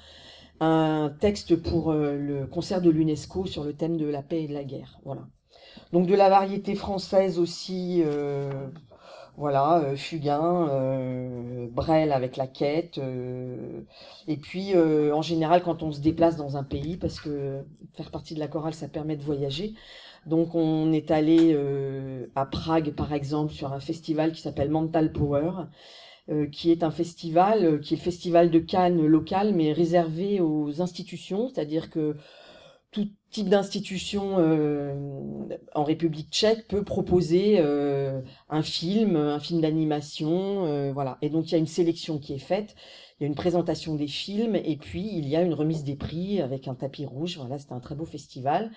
un 0.61 1.13
texte 1.19 1.55
pour 1.57 1.91
le 1.91 2.45
concert 2.45 2.81
de 2.81 2.89
l'UNESCO 2.89 3.45
sur 3.45 3.65
le 3.65 3.73
thème 3.73 3.97
de 3.97 4.05
la 4.05 4.21
paix 4.21 4.43
et 4.43 4.47
de 4.47 4.53
la 4.53 4.63
guerre. 4.63 4.99
Voilà. 5.03 5.27
Donc 5.91 6.07
de 6.07 6.15
la 6.15 6.29
variété 6.29 6.75
française 6.75 7.39
aussi, 7.39 8.03
voilà, 9.39 9.79
euh, 9.79 9.95
Fugain, 9.95 10.67
euh, 10.69 11.67
Brel 11.71 12.11
avec 12.11 12.35
la 12.35 12.45
quête. 12.45 12.97
Euh, 12.97 13.81
et 14.27 14.35
puis, 14.35 14.75
en 14.75 15.21
général, 15.21 15.63
quand 15.63 15.81
on 15.81 15.91
se 15.93 16.01
déplace 16.01 16.35
dans 16.35 16.57
un 16.57 16.63
pays, 16.63 16.97
parce 16.97 17.21
que 17.21 17.61
faire 17.95 18.11
partie 18.11 18.35
de 18.35 18.39
la 18.39 18.47
chorale, 18.47 18.73
ça 18.73 18.89
permet 18.89 19.15
de 19.15 19.23
voyager. 19.23 19.73
Donc, 20.25 20.55
on 20.55 20.91
est 20.91 21.09
allé 21.09 21.57
à 22.35 22.45
Prague, 22.45 22.91
par 22.91 23.13
exemple, 23.13 23.53
sur 23.53 23.71
un 23.73 23.79
festival 23.79 24.33
qui 24.33 24.41
s'appelle 24.41 24.69
Mental 24.69 25.11
Power, 25.11 25.51
qui 26.51 26.71
est 26.71 26.83
un 26.83 26.91
festival, 26.91 27.79
qui 27.79 27.93
est 27.93 27.97
le 27.97 28.03
festival 28.03 28.51
de 28.51 28.59
Cannes 28.59 29.05
local, 29.05 29.53
mais 29.55 29.71
réservé 29.73 30.41
aux 30.41 30.81
institutions, 30.81 31.47
c'est-à-dire 31.47 31.89
que 31.89 32.15
tout 32.91 33.07
type 33.29 33.49
d'institution 33.49 34.37
euh, 34.39 34.95
en 35.75 35.83
République 35.83 36.29
tchèque 36.31 36.67
peut 36.67 36.83
proposer 36.83 37.57
euh, 37.59 38.21
un 38.49 38.63
film, 38.63 39.15
un 39.15 39.39
film 39.39 39.61
d'animation, 39.61 40.65
euh, 40.65 40.91
voilà. 40.91 41.17
Et 41.21 41.29
donc 41.29 41.47
il 41.47 41.51
y 41.51 41.55
a 41.55 41.59
une 41.59 41.67
sélection 41.67 42.17
qui 42.17 42.33
est 42.33 42.39
faite, 42.39 42.75
il 43.19 43.23
y 43.23 43.25
a 43.25 43.27
une 43.27 43.35
présentation 43.35 43.95
des 43.95 44.07
films 44.07 44.55
et 44.55 44.77
puis 44.77 45.07
il 45.13 45.27
y 45.27 45.35
a 45.35 45.41
une 45.41 45.53
remise 45.53 45.83
des 45.83 45.95
prix 45.95 46.41
avec 46.41 46.67
un 46.67 46.73
tapis 46.73 47.05
rouge. 47.05 47.37
Voilà, 47.37 47.59
c'était 47.59 47.73
un 47.73 47.79
très 47.79 47.95
beau 47.95 48.05
festival. 48.05 48.71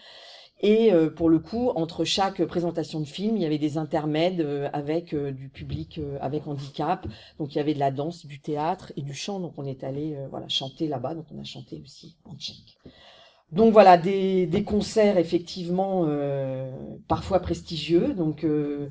Et 0.64 0.92
pour 1.16 1.29
le 1.29 1.40
coup, 1.40 1.70
entre 1.70 2.05
chaque 2.05 2.44
présentation 2.44 3.01
de 3.01 3.05
film, 3.05 3.37
il 3.37 3.42
y 3.42 3.46
avait 3.46 3.59
des 3.59 3.79
intermèdes 3.79 4.70
avec 4.72 5.12
du 5.12 5.48
public 5.48 6.01
avec 6.20 6.46
handicap. 6.46 7.05
Donc 7.40 7.53
il 7.53 7.59
y 7.59 7.61
avait 7.61 7.75
de 7.75 7.81
la 7.81 7.90
danse, 7.90 8.27
du 8.27 8.40
théâtre 8.40 8.92
et 8.96 9.03
du 9.03 9.12
chant. 9.12 9.40
Donc 9.40 9.55
on 9.57 9.64
est 9.64 9.83
allé 9.83 10.16
voilà 10.31 10.46
chanter 10.48 10.87
là-bas. 10.87 11.16
Donc 11.16 11.27
on 11.35 11.40
a 11.40 11.44
chanté 11.44 11.83
aussi 11.85 12.16
en 12.25 12.37
tchèque. 12.37 12.79
Donc 13.53 13.75
voilà, 13.75 13.99
des, 13.99 14.65
concerts 14.67 15.19
effectivement 15.19 16.07
euh, 16.09 16.71
parfois 17.07 17.38
prestigieux. 17.41 18.15
Donc 18.15 18.45
euh, 18.45 18.88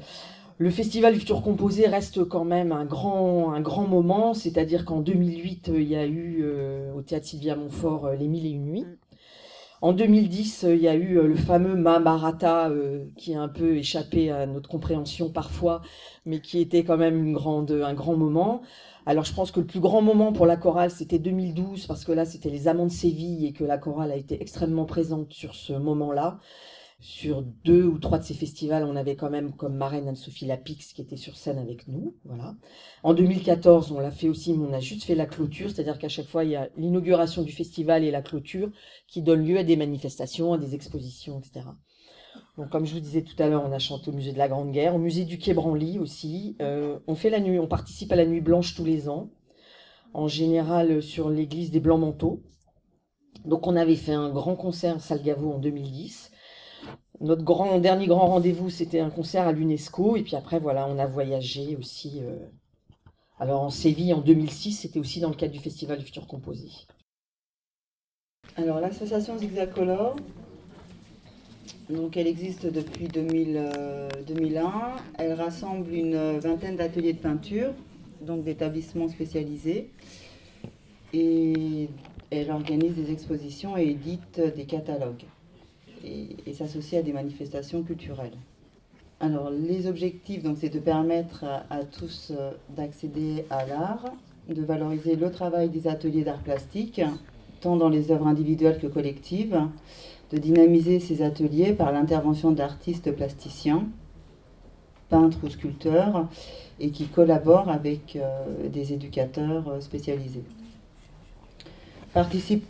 le 0.60 0.70
Festival 0.70 1.16
Futur 1.16 1.42
Composé 1.42 1.88
reste 1.88 2.24
quand 2.26 2.46
même 2.46 2.72
un 2.72 2.86
grand, 2.86 3.54
un 3.54 3.62
grand 3.62 3.88
moment, 3.88 4.36
c'est-à-dire 4.36 4.86
qu'en 4.86 5.00
2008, 5.00 5.72
il 5.74 5.84
y 5.84 5.96
a 5.96 6.06
eu 6.06 6.42
euh, 6.44 6.94
au 6.94 7.02
Théâtre 7.02 7.26
Sylvia 7.26 7.56
Montfort 7.56 8.12
Les 8.12 8.28
Mille 8.28 8.46
et 8.46 8.50
Une 8.50 8.66
Nuits. 8.66 8.86
En 9.82 9.94
2010, 9.94 10.68
il 10.70 10.78
y 10.78 10.88
a 10.88 10.94
eu 10.94 11.16
le 11.16 11.34
fameux 11.34 11.74
Mahabharata 11.74 12.70
qui 13.18 13.34
a 13.34 13.42
un 13.42 13.48
peu 13.48 13.78
échappé 13.78 14.30
à 14.30 14.46
notre 14.46 14.70
compréhension 14.70 15.32
parfois, 15.32 15.82
mais 16.24 16.40
qui 16.40 16.60
était 16.60 16.84
quand 16.84 16.98
même 16.98 17.18
une 17.18 17.34
grande, 17.34 17.72
un 17.72 17.96
grand 17.96 18.16
moment. 18.16 18.62
Alors 19.06 19.26
je 19.26 19.34
pense 19.34 19.52
que 19.52 19.60
le 19.60 19.66
plus 19.66 19.80
grand 19.80 20.02
moment 20.02 20.32
pour 20.32 20.46
la 20.46 20.58
chorale, 20.58 20.92
c'était 20.92 21.20
2012, 21.20 21.88
parce 21.88 22.06
que 22.06 22.12
là, 22.12 22.26
c'était 22.26 22.50
les 22.50 22.68
Amants 22.68 22.86
de 22.86 22.92
Séville 22.92 23.46
et 23.46 23.54
que 23.54 23.64
la 23.64 23.78
chorale 23.78 24.12
a 24.12 24.16
été 24.16 24.42
extrêmement 24.42 24.86
présente 24.86 25.34
sur 25.34 25.56
ce 25.56 25.74
moment-là. 25.74 26.40
Sur 27.00 27.42
deux 27.42 27.84
ou 27.84 27.98
trois 27.98 28.20
de 28.20 28.24
ces 28.24 28.36
festivals, 28.36 28.84
on 28.84 28.96
avait 28.96 29.16
quand 29.16 29.32
même 29.32 29.54
comme 29.54 29.74
marraine 29.76 30.08
Anne-Sophie 30.08 30.46
Lapix 30.46 30.94
qui 30.94 31.02
était 31.02 31.18
sur 31.18 31.36
scène 31.36 31.58
avec 31.58 31.88
nous. 31.88 32.16
Voilà. 32.26 32.56
En 33.02 33.16
2014, 33.16 33.92
on 33.92 34.00
l'a 34.00 34.12
fait 34.12 34.30
aussi, 34.30 34.54
mais 34.54 34.68
on 34.68 34.74
a 34.74 34.80
juste 34.80 35.04
fait 35.06 35.16
la 35.16 35.26
clôture, 35.26 35.72
c'est-à-dire 35.72 35.98
qu'à 35.98 36.10
chaque 36.10 36.28
fois, 36.28 36.44
il 36.44 36.52
y 36.52 36.56
a 36.56 36.70
l'inauguration 36.78 37.42
du 37.42 37.52
festival 37.52 38.04
et 38.04 38.12
la 38.12 38.22
clôture 38.22 38.70
qui 39.08 39.24
donnent 39.24 39.44
lieu 39.44 39.58
à 39.58 39.64
des 39.64 39.78
manifestations, 39.78 40.54
à 40.54 40.60
des 40.60 40.76
expositions, 40.76 41.40
etc. 41.40 41.66
Comme 42.70 42.86
je 42.86 42.94
vous 42.94 43.00
disais 43.00 43.22
tout 43.22 43.42
à 43.42 43.48
l'heure, 43.48 43.64
on 43.66 43.72
a 43.72 43.80
chanté 43.80 44.10
au 44.10 44.14
musée 44.14 44.34
de 44.34 44.38
la 44.38 44.50
Grande 44.50 44.72
Guerre, 44.72 44.96
au 44.96 45.00
musée 45.00 45.24
du 45.24 45.38
Quai 45.38 45.54
Branly 45.54 46.00
aussi. 46.00 46.58
Euh, 46.62 47.00
on 47.08 47.16
fait 47.16 47.30
la 47.30 47.40
nuit, 47.40 47.60
on 47.60 47.68
participe 47.68 48.12
à 48.12 48.16
la 48.16 48.26
nuit 48.26 48.42
blanche 48.42 48.76
tous 48.76 48.84
les 48.84 49.08
ans, 49.08 49.30
en 50.14 50.28
général 50.28 51.02
sur 51.02 51.30
l'église 51.30 51.72
des 51.72 51.80
Blancs 51.80 52.02
Manteaux. 52.02 52.44
Donc, 53.46 53.68
on 53.68 53.76
avait 53.76 53.96
fait 53.96 54.14
un 54.14 54.30
grand 54.30 54.56
concert 54.56 54.98
à 54.98 55.00
Salgavo 55.00 55.54
en 55.54 55.60
2010. 55.60 56.32
Notre 57.22 57.44
grand, 57.44 57.80
dernier 57.80 58.08
grand 58.08 58.28
rendez-vous, 58.28 58.70
c'était 58.70 59.00
un 59.00 59.10
concert 59.10 59.48
à 59.48 59.52
l'UNESCO. 59.52 60.18
Et 60.18 60.24
puis 60.24 60.36
après, 60.36 60.60
voilà, 60.60 60.88
on 60.88 61.00
a 61.00 61.08
voyagé 61.08 61.76
aussi. 61.78 62.20
Euh, 62.22 62.38
alors, 63.40 63.62
en 63.62 63.70
Séville, 63.70 64.14
en 64.14 64.22
2006, 64.22 64.74
c'était 64.74 65.00
aussi 65.00 65.20
dans 65.20 65.30
le 65.30 65.36
cadre 65.36 65.54
du 65.54 65.60
Festival 65.60 65.98
du 65.98 66.06
Futur 66.06 66.28
Composé. 66.28 66.70
Alors, 68.58 68.80
l'association 68.80 69.38
Zigzacolor, 69.38 70.16
donc 71.90 72.18
elle 72.18 72.28
existe 72.28 72.66
depuis 72.66 73.08
2000, 73.08 73.70
2001. 74.28 74.64
Euh, 74.64 74.70
elle 75.18 75.34
rassemble 75.34 75.94
une 75.94 76.38
vingtaine 76.40 76.76
d'ateliers 76.76 77.14
de 77.14 77.20
peinture, 77.20 77.72
donc 78.22 78.44
d'établissements 78.44 79.10
spécialisés. 79.10 79.90
Et 81.14 81.90
elle 82.30 82.52
organise 82.52 82.96
des 82.96 83.12
expositions 83.12 83.78
et 83.78 83.84
édite 83.84 84.40
des 84.56 84.64
catalogues 84.64 85.26
et, 86.06 86.54
s'associe 86.54 87.02
à 87.02 87.04
des 87.04 87.14
manifestations 87.14 87.84
culturelles. 87.84 88.38
Alors 89.20 89.52
les 89.52 89.88
objectifs, 89.88 90.44
c'est 90.56 90.70
de 90.70 90.80
permettre 90.80 91.44
à 91.70 91.84
tous 91.84 92.32
euh, 92.32 92.52
d'accéder 92.76 93.46
à 93.50 93.66
l'art, 93.66 94.06
de 94.50 94.62
valoriser 94.64 95.16
le 95.16 95.30
travail 95.32 95.70
des 95.70 95.88
ateliers 95.88 96.24
d'art 96.24 96.40
plastique, 96.40 97.02
tant 97.60 97.78
dans 97.78 97.90
les 97.90 98.12
œuvres 98.12 98.28
individuelles 98.28 98.80
que 98.80 98.88
collectives, 98.88 99.60
de 100.32 100.38
dynamiser 100.38 101.00
ces 101.00 101.22
ateliers 101.22 101.74
par 101.74 101.92
l'intervention 101.92 102.52
d'artistes 102.52 103.12
plasticiens, 103.12 103.86
peintres 105.10 105.40
ou 105.44 105.50
sculpteurs, 105.50 106.28
et 106.80 106.90
qui 106.90 107.06
collaborent 107.06 107.70
avec 107.70 108.16
euh, 108.16 108.70
des 108.70 108.94
éducateurs 108.94 109.70
euh, 109.70 109.82
spécialisés. 109.82 110.44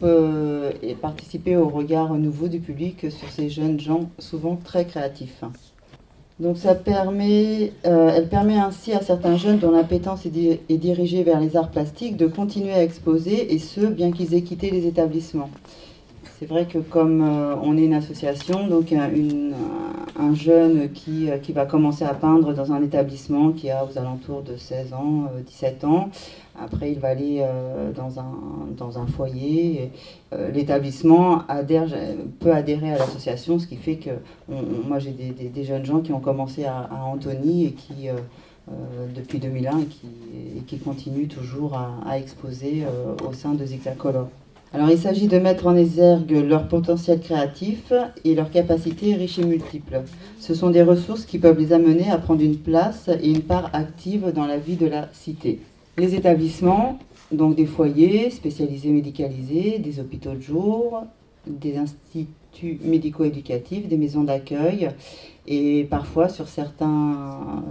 Euh, 0.03 0.71
participer 1.01 1.55
au 1.57 1.67
regard 1.67 2.13
nouveau 2.13 2.47
du 2.47 2.59
public 2.59 3.09
sur 3.09 3.29
ces 3.29 3.49
jeunes 3.49 3.79
gens 3.79 4.09
souvent 4.19 4.55
très 4.55 4.85
créatifs. 4.85 5.43
Donc 6.39 6.57
ça 6.57 6.75
permet, 6.75 7.71
elle 7.83 8.27
permet 8.27 8.57
ainsi 8.57 8.93
à 8.93 9.01
certains 9.01 9.37
jeunes 9.37 9.59
dont 9.59 9.71
l'appétence 9.71 10.25
est, 10.25 10.59
est 10.69 10.77
dirigée 10.77 11.23
vers 11.23 11.39
les 11.39 11.55
arts 11.55 11.69
plastiques 11.69 12.17
de 12.17 12.25
continuer 12.27 12.71
à 12.71 12.83
exposer, 12.83 13.53
et 13.53 13.59
ce, 13.59 13.81
bien 13.81 14.11
qu'ils 14.11 14.33
aient 14.33 14.41
quitté 14.41 14.71
les 14.71 14.87
établissements. 14.87 15.51
C'est 16.41 16.47
vrai 16.47 16.65
que 16.65 16.79
comme 16.79 17.21
euh, 17.21 17.55
on 17.61 17.77
est 17.77 17.85
une 17.85 17.93
association, 17.93 18.65
donc 18.65 18.91
un 18.91 20.33
jeune 20.33 20.91
qui, 20.91 21.29
euh, 21.29 21.37
qui, 21.37 21.53
va 21.53 21.67
commencer 21.67 22.03
à 22.03 22.15
peindre 22.15 22.51
dans 22.55 22.73
un 22.73 22.81
établissement 22.81 23.51
qui 23.51 23.69
a 23.69 23.85
aux 23.85 23.95
alentours 23.95 24.41
de 24.41 24.57
16 24.57 24.93
ans, 24.93 25.25
17 25.45 25.83
euh, 25.83 25.87
ans, 25.87 26.09
après 26.59 26.93
il 26.93 26.99
va 26.99 27.09
aller 27.09 27.45
dans, 27.95 28.19
un, 28.19 28.33
dans 28.75 28.97
un 28.97 29.05
foyer. 29.05 29.91
L'établissement 30.51 31.43
adhère, 31.47 31.87
peut 32.39 32.51
adhérer 32.51 32.91
à 32.91 32.97
l'association, 32.97 33.59
ce 33.59 33.67
qui 33.67 33.75
fait 33.75 33.97
que 33.97 34.09
moi 34.87 34.97
j'ai 34.97 35.11
des, 35.11 35.63
jeunes 35.63 35.85
gens 35.85 35.99
qui 35.99 36.11
ont 36.11 36.19
commencé 36.19 36.65
à, 36.65 36.89
à 36.91 37.03
Antony 37.03 37.67
et 37.67 37.73
qui... 37.73 38.07
depuis 39.15 39.37
2001 39.37 39.79
et 39.79 39.85
qui, 39.85 40.07
et 40.57 40.61
qui 40.61 40.79
continuent 40.79 41.27
toujours 41.27 41.77
à, 41.77 42.17
exposer 42.17 42.83
au 43.29 43.33
sein 43.33 43.53
de 43.53 43.63
Zigzag 43.63 43.97
Color. 43.97 44.27
Alors 44.73 44.89
il 44.89 44.97
s'agit 44.97 45.27
de 45.27 45.37
mettre 45.37 45.67
en 45.67 45.75
exergue 45.75 46.31
leur 46.31 46.69
potentiel 46.69 47.19
créatif 47.19 47.91
et 48.23 48.35
leurs 48.35 48.49
capacités 48.49 49.15
riches 49.15 49.39
et 49.39 49.43
multiples. 49.43 50.01
Ce 50.39 50.53
sont 50.53 50.69
des 50.69 50.81
ressources 50.81 51.25
qui 51.25 51.39
peuvent 51.39 51.59
les 51.59 51.73
amener 51.73 52.09
à 52.09 52.17
prendre 52.17 52.41
une 52.41 52.57
place 52.57 53.09
et 53.21 53.29
une 53.29 53.41
part 53.41 53.69
active 53.73 54.31
dans 54.33 54.45
la 54.45 54.57
vie 54.57 54.77
de 54.77 54.87
la 54.87 55.09
cité. 55.11 55.59
Les 55.97 56.15
établissements, 56.15 56.99
donc 57.33 57.57
des 57.57 57.65
foyers 57.65 58.29
spécialisés 58.29 58.91
médicalisés, 58.91 59.77
des 59.79 59.99
hôpitaux 59.99 60.35
de 60.35 60.39
jour, 60.39 61.03
des 61.45 61.77
instituts 61.77 62.79
médico-éducatifs, 62.81 63.89
des 63.89 63.97
maisons 63.97 64.23
d'accueil 64.23 64.89
et 65.47 65.85
parfois 65.89 66.29
sur 66.29 66.47
certains, 66.47 67.63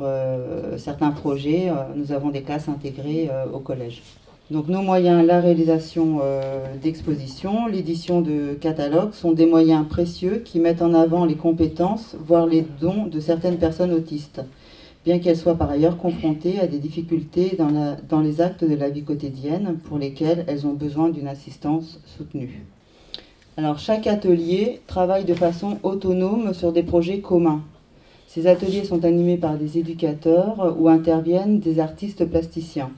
euh, 0.00 1.10
projets, 1.16 1.68
euh, 1.68 1.74
nous 1.94 2.12
avons 2.12 2.30
des 2.30 2.42
classes 2.42 2.68
intégrées 2.68 3.28
euh, 3.30 3.44
au 3.52 3.58
collège. 3.58 4.02
Donc 4.48 4.68
nos 4.68 4.80
moyens, 4.80 5.26
la 5.26 5.40
réalisation 5.40 6.20
euh, 6.22 6.76
d'expositions, 6.80 7.66
l'édition 7.66 8.20
de 8.20 8.54
catalogues 8.54 9.12
sont 9.12 9.32
des 9.32 9.44
moyens 9.46 9.84
précieux 9.88 10.40
qui 10.44 10.60
mettent 10.60 10.82
en 10.82 10.94
avant 10.94 11.24
les 11.24 11.34
compétences, 11.34 12.14
voire 12.24 12.46
les 12.46 12.64
dons 12.80 13.06
de 13.06 13.18
certaines 13.18 13.56
personnes 13.56 13.92
autistes, 13.92 14.42
bien 15.04 15.18
qu'elles 15.18 15.36
soient 15.36 15.56
par 15.56 15.70
ailleurs 15.70 15.98
confrontées 15.98 16.60
à 16.60 16.68
des 16.68 16.78
difficultés 16.78 17.56
dans, 17.58 17.96
dans 18.08 18.20
les 18.20 18.40
actes 18.40 18.62
de 18.62 18.76
la 18.76 18.88
vie 18.88 19.02
quotidienne 19.02 19.78
pour 19.82 19.98
lesquels 19.98 20.44
elles 20.46 20.64
ont 20.64 20.74
besoin 20.74 21.08
d'une 21.08 21.26
assistance 21.26 22.00
soutenue. 22.16 22.62
Alors 23.56 23.80
chaque 23.80 24.06
atelier 24.06 24.80
travaille 24.86 25.24
de 25.24 25.34
façon 25.34 25.78
autonome 25.82 26.54
sur 26.54 26.70
des 26.72 26.84
projets 26.84 27.18
communs. 27.18 27.62
Ces 28.28 28.46
ateliers 28.46 28.84
sont 28.84 29.04
animés 29.04 29.38
par 29.38 29.56
des 29.56 29.78
éducateurs 29.78 30.76
où 30.78 30.88
interviennent 30.88 31.58
des 31.58 31.80
artistes 31.80 32.24
plasticiens. 32.26 32.90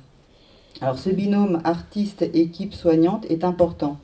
Alors 0.80 0.96
ce 0.96 1.10
binôme 1.10 1.60
artiste-équipe 1.64 2.72
soignante 2.72 3.26
est 3.28 3.42
important. 3.42 3.98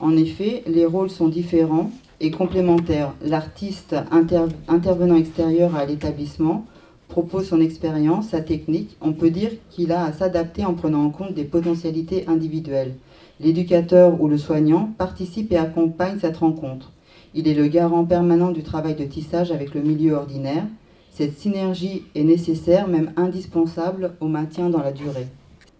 En 0.00 0.16
effet, 0.16 0.62
les 0.66 0.86
rôles 0.86 1.10
sont 1.10 1.28
différents 1.28 1.90
et 2.20 2.30
complémentaires. 2.30 3.12
L'artiste 3.22 3.94
intervenant 4.10 5.16
extérieur 5.16 5.76
à 5.76 5.84
l'établissement 5.84 6.64
propose 7.08 7.48
son 7.48 7.60
expérience, 7.60 8.28
sa 8.30 8.40
technique. 8.40 8.96
On 9.02 9.12
peut 9.12 9.28
dire 9.28 9.50
qu'il 9.68 9.92
a 9.92 10.04
à 10.04 10.12
s'adapter 10.12 10.64
en 10.64 10.72
prenant 10.72 11.04
en 11.04 11.10
compte 11.10 11.34
des 11.34 11.44
potentialités 11.44 12.24
individuelles. 12.28 12.94
L'éducateur 13.38 14.18
ou 14.18 14.26
le 14.26 14.38
soignant 14.38 14.88
participe 14.96 15.52
et 15.52 15.58
accompagne 15.58 16.18
cette 16.18 16.38
rencontre. 16.38 16.92
Il 17.34 17.46
est 17.46 17.54
le 17.54 17.66
garant 17.66 18.06
permanent 18.06 18.52
du 18.52 18.62
travail 18.62 18.94
de 18.94 19.04
tissage 19.04 19.52
avec 19.52 19.74
le 19.74 19.82
milieu 19.82 20.14
ordinaire. 20.14 20.64
Cette 21.10 21.38
synergie 21.38 22.04
est 22.14 22.24
nécessaire, 22.24 22.88
même 22.88 23.12
indispensable, 23.16 24.14
au 24.20 24.28
maintien 24.28 24.70
dans 24.70 24.82
la 24.82 24.92
durée. 24.92 25.26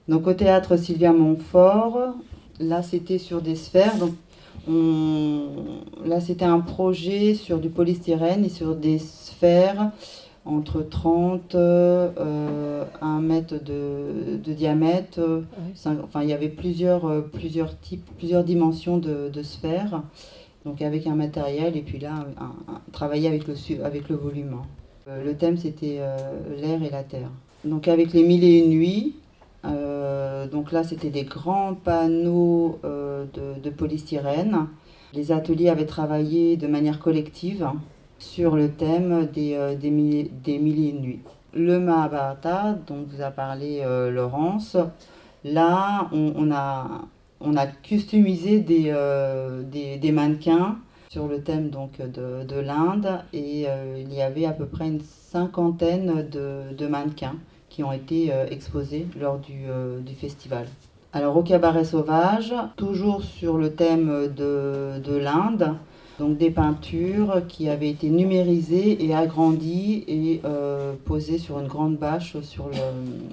Donc 0.08 0.26
au 0.26 0.34
théâtre 0.34 0.76
Sylvia 0.76 1.12
Montfort, 1.12 2.14
là 2.60 2.82
c'était 2.82 3.18
sur 3.18 3.42
des 3.42 3.56
sphères. 3.56 3.96
Donc 3.96 4.14
là 6.04 6.20
c'était 6.20 6.44
un 6.44 6.60
projet 6.60 7.34
sur 7.34 7.58
du 7.58 7.68
polystyrène 7.68 8.44
et 8.44 8.48
sur 8.48 8.74
des 8.74 8.98
sphères 8.98 9.90
entre 10.44 10.82
30, 10.82 11.56
euh, 11.56 12.84
1 13.00 13.20
mètre 13.20 13.54
de, 13.62 14.36
diamètre. 14.52 15.20
enfin, 16.04 16.22
il 16.22 16.28
y 16.28 16.32
avait 16.32 16.48
plusieurs, 16.48 17.04
euh, 17.04 17.20
plusieurs 17.20 17.76
types, 17.80 18.08
plusieurs 18.16 18.44
dimensions 18.44 18.98
de, 18.98 19.42
sphères. 19.42 20.02
Donc 20.64 20.82
avec 20.82 21.06
un 21.08 21.16
matériel 21.16 21.76
et 21.76 21.82
puis 21.82 21.98
là, 21.98 22.26
travailler 22.92 23.28
avec 23.28 23.46
le, 23.48 23.54
avec 23.84 24.08
le 24.08 24.16
volume. 24.16 24.56
Euh, 25.08 25.24
le 25.24 25.36
thème 25.36 25.56
c'était 25.56 25.98
euh, 26.00 26.16
l'air 26.60 26.82
et 26.82 26.90
la 26.90 27.04
terre. 27.04 27.30
Donc 27.64 27.86
avec 27.86 28.12
les 28.12 28.24
mille 28.24 28.42
et 28.42 28.58
une 28.58 28.70
nuits, 28.70 29.14
euh, 29.66 30.46
donc 30.46 30.72
là, 30.72 30.84
c'était 30.84 31.10
des 31.10 31.24
grands 31.24 31.74
panneaux 31.74 32.78
euh, 32.84 33.24
de, 33.62 33.70
polystyrène. 33.70 34.68
Les 35.12 35.32
ateliers 35.32 35.68
avaient 35.68 35.86
travaillé 35.86 36.56
de 36.56 36.66
manière 36.66 36.98
collective 36.98 37.68
sur 38.18 38.56
le 38.56 38.70
thème 38.70 39.28
des, 39.32 39.54
euh, 39.54 39.74
des, 39.74 39.90
milliers, 39.90 40.30
des 40.44 40.58
de 40.58 40.98
nuits. 40.98 41.20
Le 41.54 41.78
Mahabharata, 41.78 42.76
dont 42.86 43.06
vous 43.08 43.22
a 43.22 43.30
parlé 43.30 43.82
Laurence, 44.10 44.76
là, 45.42 46.10
on, 46.12 46.50
a, 46.52 46.86
on 47.40 47.56
a 47.56 47.66
customisé 47.66 48.60
des, 48.60 48.92
des, 49.72 50.12
mannequins 50.12 50.76
sur 51.08 51.26
le 51.28 51.40
thème 51.40 51.70
donc 51.70 51.98
de, 51.98 52.44
de 52.44 52.60
l'Inde 52.60 53.20
et 53.32 53.64
il 53.96 54.12
y 54.12 54.20
avait 54.20 54.44
à 54.44 54.52
peu 54.52 54.66
près 54.66 54.86
une 54.86 55.00
cinquantaine 55.00 56.28
de, 56.28 56.74
de 56.76 56.86
mannequins 56.86 57.36
qui 57.76 57.84
ont 57.84 57.92
été 57.92 58.32
euh, 58.32 58.46
exposés 58.50 59.06
lors 59.20 59.38
du, 59.38 59.66
euh, 59.68 60.00
du, 60.00 60.14
festival. 60.14 60.66
Alors 61.12 61.36
au 61.36 61.42
cabaret 61.42 61.84
sauvage, 61.84 62.54
toujours 62.76 63.22
sur 63.22 63.58
le 63.58 63.74
thème 63.74 64.32
de, 64.34 64.98
de 64.98 65.14
l'Inde, 65.14 65.74
donc 66.18 66.38
des 66.38 66.50
peintures 66.50 67.42
qui 67.48 67.68
avaient 67.68 67.90
été 67.90 68.08
numérisées 68.08 69.04
et 69.04 69.14
agrandies 69.14 70.04
et 70.08 70.40
euh, 70.46 70.94
posées 71.04 71.36
sur 71.36 71.58
une 71.60 71.66
grande 71.66 71.98
bâche 71.98 72.40
sur 72.40 72.70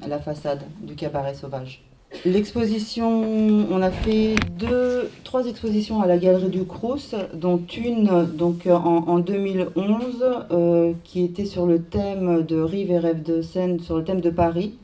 la 0.06 0.20
façade 0.20 0.64
du 0.82 0.96
cabaret 0.96 1.36
sauvage. 1.36 1.82
L'exposition, 2.26 3.24
on 3.72 3.82
a 3.82 3.92
fait 3.92 4.36
deux, 4.60 5.10
trois 5.34 5.48
expositions 5.48 6.00
à 6.00 6.06
la 6.06 6.20
Galerie 6.20 6.52
du 6.52 6.64
Crous, 6.64 7.16
dont 7.34 7.60
une 7.76 8.28
donc 8.38 8.68
en, 8.68 9.18
2011 9.18 10.24
euh, 10.52 10.94
qui 11.04 11.24
était 11.24 11.46
sur 11.46 11.66
le 11.66 11.82
thème 11.82 12.44
de 12.44 12.62
Rive 12.62 12.92
et 12.92 13.00
Rêve 13.00 13.24
de 13.24 13.42
Seine, 13.42 13.80
sur 13.80 13.98
le 13.98 14.04
thème 14.04 14.22
de 14.22 14.30
Paris, 14.30 14.78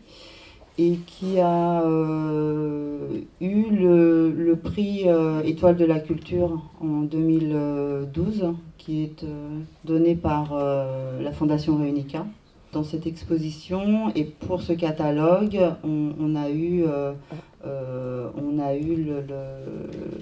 et 0.79 0.97
qui 1.05 1.39
a 1.39 1.83
euh, 1.83 3.19
eu 3.39 3.65
le, 3.69 4.55
prix 4.55 5.03
euh, 5.05 5.43
Étoile 5.43 5.77
de 5.77 5.85
la 5.85 5.99
Culture 5.99 6.59
en 6.81 7.01
2012, 7.01 8.55
qui 8.79 9.03
est 9.03 9.23
donné 9.85 10.15
par 10.15 10.55
la 11.21 11.31
Fondation 11.31 11.77
Réunica. 11.77 12.25
Dans 12.73 12.83
cette 12.83 13.05
exposition 13.05 14.11
et 14.15 14.23
pour 14.23 14.63
ce 14.63 14.73
catalogue, 14.73 15.59
on, 15.83 16.35
a 16.35 16.49
eu, 16.49 16.85
euh, 17.65 18.09
euh, 18.09 18.29
on 18.35 18.59
a 18.59 18.75
eu 18.75 19.05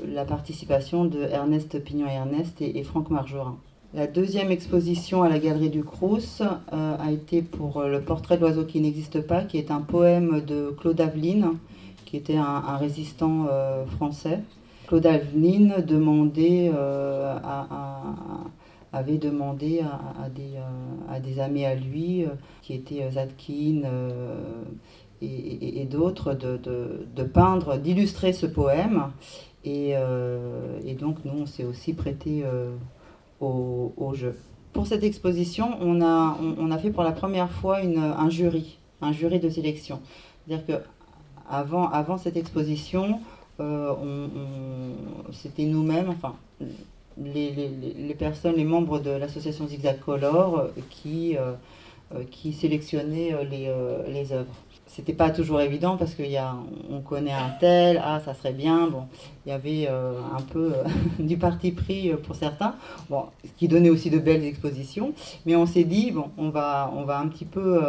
la 0.08 0.26
participation 0.26 1.06
de 1.06 1.20
Ernest 1.20 1.84
Pignon-Ernest 1.84 2.62
et, 2.62 2.78
et, 2.78 2.84
Franck 2.84 3.10
Margerin. 3.10 3.58
La 3.94 4.08
deuxième 4.08 4.52
exposition 4.52 5.24
à 5.24 5.30
la 5.30 5.40
Galerie 5.40 5.70
du 5.70 5.84
Crous 5.84 6.42
euh, 6.42 6.98
a 7.00 7.12
été 7.12 7.42
pour 7.42 7.84
le 7.84 8.02
portrait 8.02 8.36
de 8.36 8.42
l'oiseau 8.42 8.66
qui 8.66 8.82
n'existe 8.82 9.22
pas, 9.22 9.44
qui 9.44 9.58
est 9.58 9.72
un 9.72 9.82
poème 9.82 10.42
de 10.42 10.76
Claude 10.80 11.00
Aveline, 11.00 11.54
qui 12.06 12.18
était 12.18 12.38
un, 12.38 12.78
résistant 12.78 13.48
français. 13.98 14.40
Claude 14.88 15.06
Aveline 15.06 15.76
demandait 15.86 16.72
avait 18.94 19.18
demandé 19.18 19.82
à, 19.82 20.30
des, 20.30 20.56
euh, 20.56 21.14
à, 21.14 21.20
des, 21.20 21.40
amis 21.40 21.66
à 21.66 21.76
lui, 21.76 22.24
euh, 22.24 22.30
qui 22.62 22.74
étaient 22.74 23.04
euh, 23.04 23.12
Zadkine 23.12 23.88
et, 25.22 25.86
d'autres, 25.86 26.34
de, 26.34 26.58
de, 26.58 27.24
peindre, 27.24 27.78
d'illustrer 27.78 28.34
ce 28.34 28.46
poème. 28.46 29.12
Et, 29.64 29.92
et, 30.86 30.94
donc, 30.94 31.18
nous, 31.26 31.42
on 31.42 31.46
s'est 31.46 31.66
aussi 31.66 31.94
prêté 31.94 32.44
au, 33.42 33.94
au, 33.98 34.14
jeu. 34.14 34.38
Pour 34.74 34.88
cette 34.88 35.04
exposition, 35.04 35.78
on 35.82 36.02
a, 36.02 36.38
on, 36.58 36.72
a 36.72 36.78
fait 36.78 36.92
pour 36.92 37.04
la 37.04 37.12
première 37.12 37.50
fois 37.52 37.82
une, 37.82 37.98
un 37.98 38.30
jury, 38.30 38.78
un 39.02 39.12
jury 39.12 39.40
de 39.40 39.50
sélection. 39.50 40.00
C'est-à-dire 40.46 40.66
que 40.66 40.84
avant, 41.50 42.18
cette 42.18 42.38
exposition, 42.38 43.20
on, 43.60 44.30
c'était 45.32 45.66
nous-mêmes, 45.66 46.10
enfin, 46.10 46.36
les, 47.18 47.52
les, 47.52 48.16
personnes, 48.16 48.56
les 48.56 48.64
membres 48.64 49.00
de 49.00 49.10
l'association 49.10 49.68
Zigzag 49.68 50.00
Color 50.00 50.60
euh, 50.60 50.68
qui, 50.90 51.36
euh, 51.38 51.54
qui 52.32 52.54
sélectionnait 52.54 53.34
les, 53.50 53.74
les 54.08 54.32
œuvres 54.32 54.54
c'était 54.88 55.14
pas 55.14 55.30
toujours 55.30 55.62
évident 55.62 55.98
parce 55.98 56.16
qu'il 56.16 56.32
y 56.32 56.38
a, 56.38 56.56
on 56.90 57.02
connaît 57.02 57.34
un 57.34 57.52
tel, 57.60 58.02
ah 58.04 58.20
ça 58.24 58.34
serait 58.34 58.54
bien, 58.54 58.88
bon, 58.88 59.04
il 59.46 59.50
y 59.50 59.52
avait 59.52 59.88
euh, 59.90 60.14
un 60.36 60.42
peu 60.42 60.74
euh, 60.74 60.84
du 61.20 61.38
parti 61.38 61.72
pris 61.72 62.12
euh, 62.12 62.18
pour 62.18 62.36
certains, 62.36 62.76
bon, 63.10 63.26
ce 63.44 63.52
qui 63.58 63.68
donnait 63.68 63.90
aussi 63.90 64.10
de 64.10 64.20
belles 64.20 64.44
expositions, 64.44 65.14
mais 65.46 65.56
on 65.56 65.66
s'est 65.66 65.84
dit 65.84 66.12
bon, 66.12 66.30
on 66.38 66.50
va, 66.50 66.92
on 66.96 67.04
va 67.04 67.20
un 67.20 67.28
petit 67.28 67.46
peu 67.46 67.82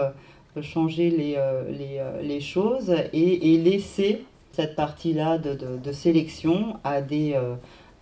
changer 0.61 1.11
les, 1.11 1.37
les, 1.71 2.03
les 2.21 2.41
choses 2.41 2.93
et, 3.13 3.55
et, 3.55 3.59
laisser 3.59 4.25
cette 4.51 4.75
partie-là 4.75 5.39
de, 5.39 5.55
de, 5.55 5.77
de, 5.77 5.93
sélection 5.93 6.79
à 6.83 7.01
des, 7.01 7.35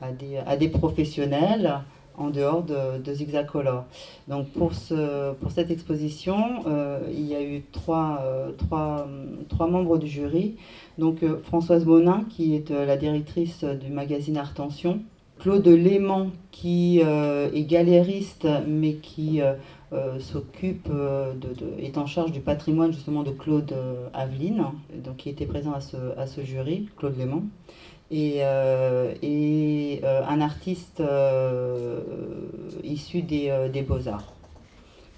à 0.01 0.11
des, 0.11 0.39
à 0.39 0.57
des 0.57 0.69
professionnels 0.69 1.81
en 2.19 2.31
dehors 2.31 2.63
de, 2.63 2.99
de 2.99 3.15
Zigzacolor. 3.15 3.85
Donc 4.29 4.49
pour, 4.51 4.75
ce, 4.75 5.33
pour 5.35 5.51
cette 5.51 5.71
exposition, 5.71 6.37
euh, 6.67 7.01
il 7.13 7.27
y 7.27 7.35
a 7.35 7.43
eu 7.43 7.63
trois, 7.73 8.21
euh, 8.23 8.51
trois, 9.49 9.67
membres 9.67 9.99
du 9.99 10.07
jury. 10.07 10.57
Donc 10.99 11.23
euh, 11.23 11.39
Françoise 11.45 11.85
Bonin, 11.85 12.25
qui 12.31 12.55
est 12.55 12.71
la 12.71 12.97
directrice 12.97 13.65
du 13.65 13.93
magazine 13.93 14.37
Artention, 14.37 15.01
Claude 15.39 15.67
Léman, 15.67 16.31
qui 16.51 17.01
est 17.01 17.65
galériste, 17.69 18.49
mais 18.67 18.95
qui 18.95 19.41
s'occupe, 20.19 20.89
est 21.79 21.99
en 21.99 22.07
charge 22.07 22.33
du 22.33 22.41
patrimoine 22.41 22.91
justement 22.93 23.23
de 23.23 23.33
Claude 23.33 23.75
Aveline, 24.15 24.65
donc 25.05 25.17
qui 25.19 25.29
était 25.29 25.45
présent 25.45 25.73
à 25.73 25.81
ce, 25.81 25.97
à 26.17 26.27
ce 26.27 26.41
jury, 26.41 26.89
Claude 26.97 27.19
Léman 27.19 27.43
et, 28.11 28.39
euh, 28.41 29.13
et 29.23 30.01
euh, 30.05 30.23
un 30.29 30.41
artiste 30.41 31.01
euh, 31.01 32.01
issu 32.85 33.23
des, 33.23 33.69
des 33.73 33.83
beaux-arts. 33.83 34.33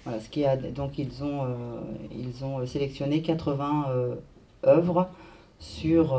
Voilà, 0.05 0.19
ce 0.19 0.29
qui 0.29 0.45
a, 0.45 0.55
donc 0.55 0.97
ils 0.97 1.23
ont, 1.23 1.45
ils 2.11 2.43
ont 2.43 2.65
sélectionné 2.65 3.21
80 3.21 3.85
œuvres 4.65 5.09
sur, 5.59 6.17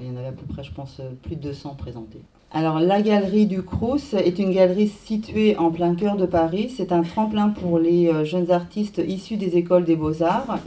il 0.00 0.06
y 0.06 0.10
en 0.10 0.16
avait 0.16 0.28
à 0.28 0.32
peu 0.32 0.46
près, 0.46 0.62
je 0.62 0.72
pense, 0.72 1.00
plus 1.22 1.36
de 1.36 1.42
200 1.42 1.74
présentées. 1.74 2.22
Alors, 2.52 2.78
la 2.78 3.02
galerie 3.02 3.46
du 3.46 3.62
Crous 3.62 4.14
est 4.14 4.38
une 4.38 4.52
galerie 4.52 4.88
située 4.88 5.56
en 5.58 5.70
plein 5.70 5.94
cœur 5.94 6.16
de 6.16 6.24
Paris. 6.24 6.72
C'est 6.74 6.92
un 6.92 7.02
tremplin 7.02 7.50
pour 7.50 7.78
les 7.78 8.24
jeunes 8.24 8.52
artistes 8.52 9.02
issus 9.06 9.36
des 9.36 9.56
écoles 9.56 9.84
des 9.84 9.96
beaux-arts. 9.96 10.58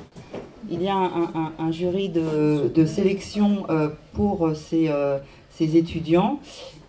Il 0.72 0.82
y 0.82 0.88
a 0.88 0.96
un, 0.96 1.72
jury 1.72 2.10
de, 2.10 2.86
sélection 2.86 3.66
pour 4.14 4.52
ces, 4.56 4.90
ces 5.50 5.78
étudiants. 5.78 6.40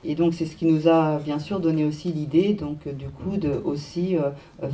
Et 0.04 0.16
donc 0.16 0.34
c'est 0.34 0.46
ce 0.46 0.56
qui 0.56 0.66
nous 0.66 0.88
a 0.88 1.18
bien 1.18 1.38
sûr 1.38 1.60
donné 1.60 1.84
aussi 1.84 2.12
l'idée, 2.12 2.54
donc 2.54 2.86
euh, 2.86 2.92
du 2.92 3.06
coup, 3.06 3.36
de 3.36 3.52
aussi 3.64 4.16
euh, 4.16 4.30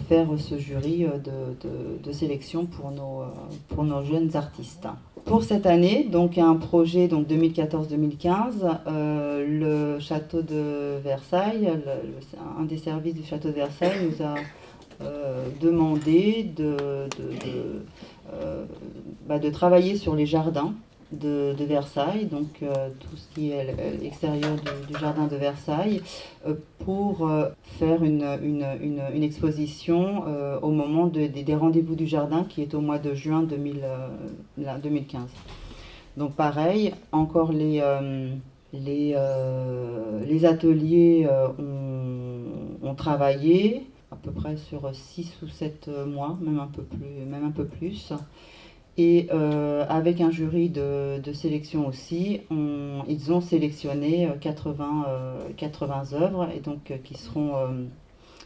faire 0.09 0.27
ce 0.38 0.57
jury 0.57 1.05
euh, 1.05 1.18
de, 1.18 2.03
de, 2.03 2.12
sélection 2.12 2.64
pour 2.64 2.90
nos, 2.90 3.25
pour 3.68 3.85
nos 3.85 4.03
jeunes 4.03 4.35
artistes. 4.35 4.88
Pour 5.27 5.42
cette 5.42 5.66
année, 5.66 6.09
donc 6.11 6.38
un 6.38 6.55
projet 6.55 7.09
donc 7.09 7.29
2014-2015, 7.29 8.88
le 9.47 9.99
château 9.99 10.40
de 10.40 10.97
Versailles, 11.05 11.71
un 12.59 12.64
des 12.64 12.79
services 12.79 13.14
du 13.14 13.25
château 13.25 13.49
de 13.49 13.55
Versailles 13.55 13.99
nous 14.03 14.25
a 14.25 14.37
demandé 15.61 16.51
de, 16.57 16.77
de, 17.18 17.83
bah, 19.27 19.38
de 19.38 19.51
travailler 19.51 19.97
sur 19.97 20.14
les 20.14 20.27
jardins 20.27 20.75
de, 21.12 21.55
Versailles, 21.64 22.27
donc 22.27 22.62
euh, 22.62 22.88
tout 23.01 23.17
ce 23.17 23.35
qui 23.35 23.51
est 23.51 23.75
l'extérieur 24.01 24.57
du, 24.88 24.99
jardin 24.99 25.27
de 25.27 25.37
Versailles, 25.37 26.03
euh, 26.47 26.55
pour 26.85 27.29
euh, 27.29 27.49
faire 27.79 28.03
une, 28.03 28.25
exposition 29.23 30.25
au 30.62 30.71
moment 30.71 31.07
des 31.07 31.55
rendez-vous 31.55 31.95
du 31.95 32.07
jardin 32.07 32.45
qui 32.49 32.62
est 32.62 32.75
au 32.75 32.81
mois 32.81 32.99
de 32.99 33.14
juin 33.14 33.43
2015. 33.43 35.23
Donc 36.17 36.35
pareil, 36.35 36.95
encore 37.12 37.53
les, 37.53 37.83
les, 38.73 39.14
ateliers 40.45 41.29
ont, 42.83 42.95
travaillé 42.95 43.87
peu 44.22 44.31
près 44.31 44.57
sur 44.57 44.88
6 44.92 45.38
ou 45.42 45.48
7 45.48 45.90
mois, 46.07 46.38
même 46.40 46.61
un 46.61 46.66
peu 46.66 46.83
plus. 46.83 47.24
Même 47.26 47.44
un 47.44 47.50
peu 47.50 47.64
plus. 47.64 48.12
Et 48.98 49.28
euh, 49.33 49.87
avec 49.88 50.20
un 50.20 50.33
jury 50.33 50.70
de, 50.70 51.20
de 51.20 51.33
sélection 51.33 51.87
aussi, 51.87 52.40
ils 53.09 53.33
ont 53.33 53.40
sélectionné 53.40 54.28
80, 54.40 55.04
euh, 55.07 55.38
80 55.57 56.02
euh, 56.12 56.20
œuvres 56.20 56.48
et 56.54 56.59
donc, 56.59 56.92
qui 57.04 57.14
seront 57.14 57.52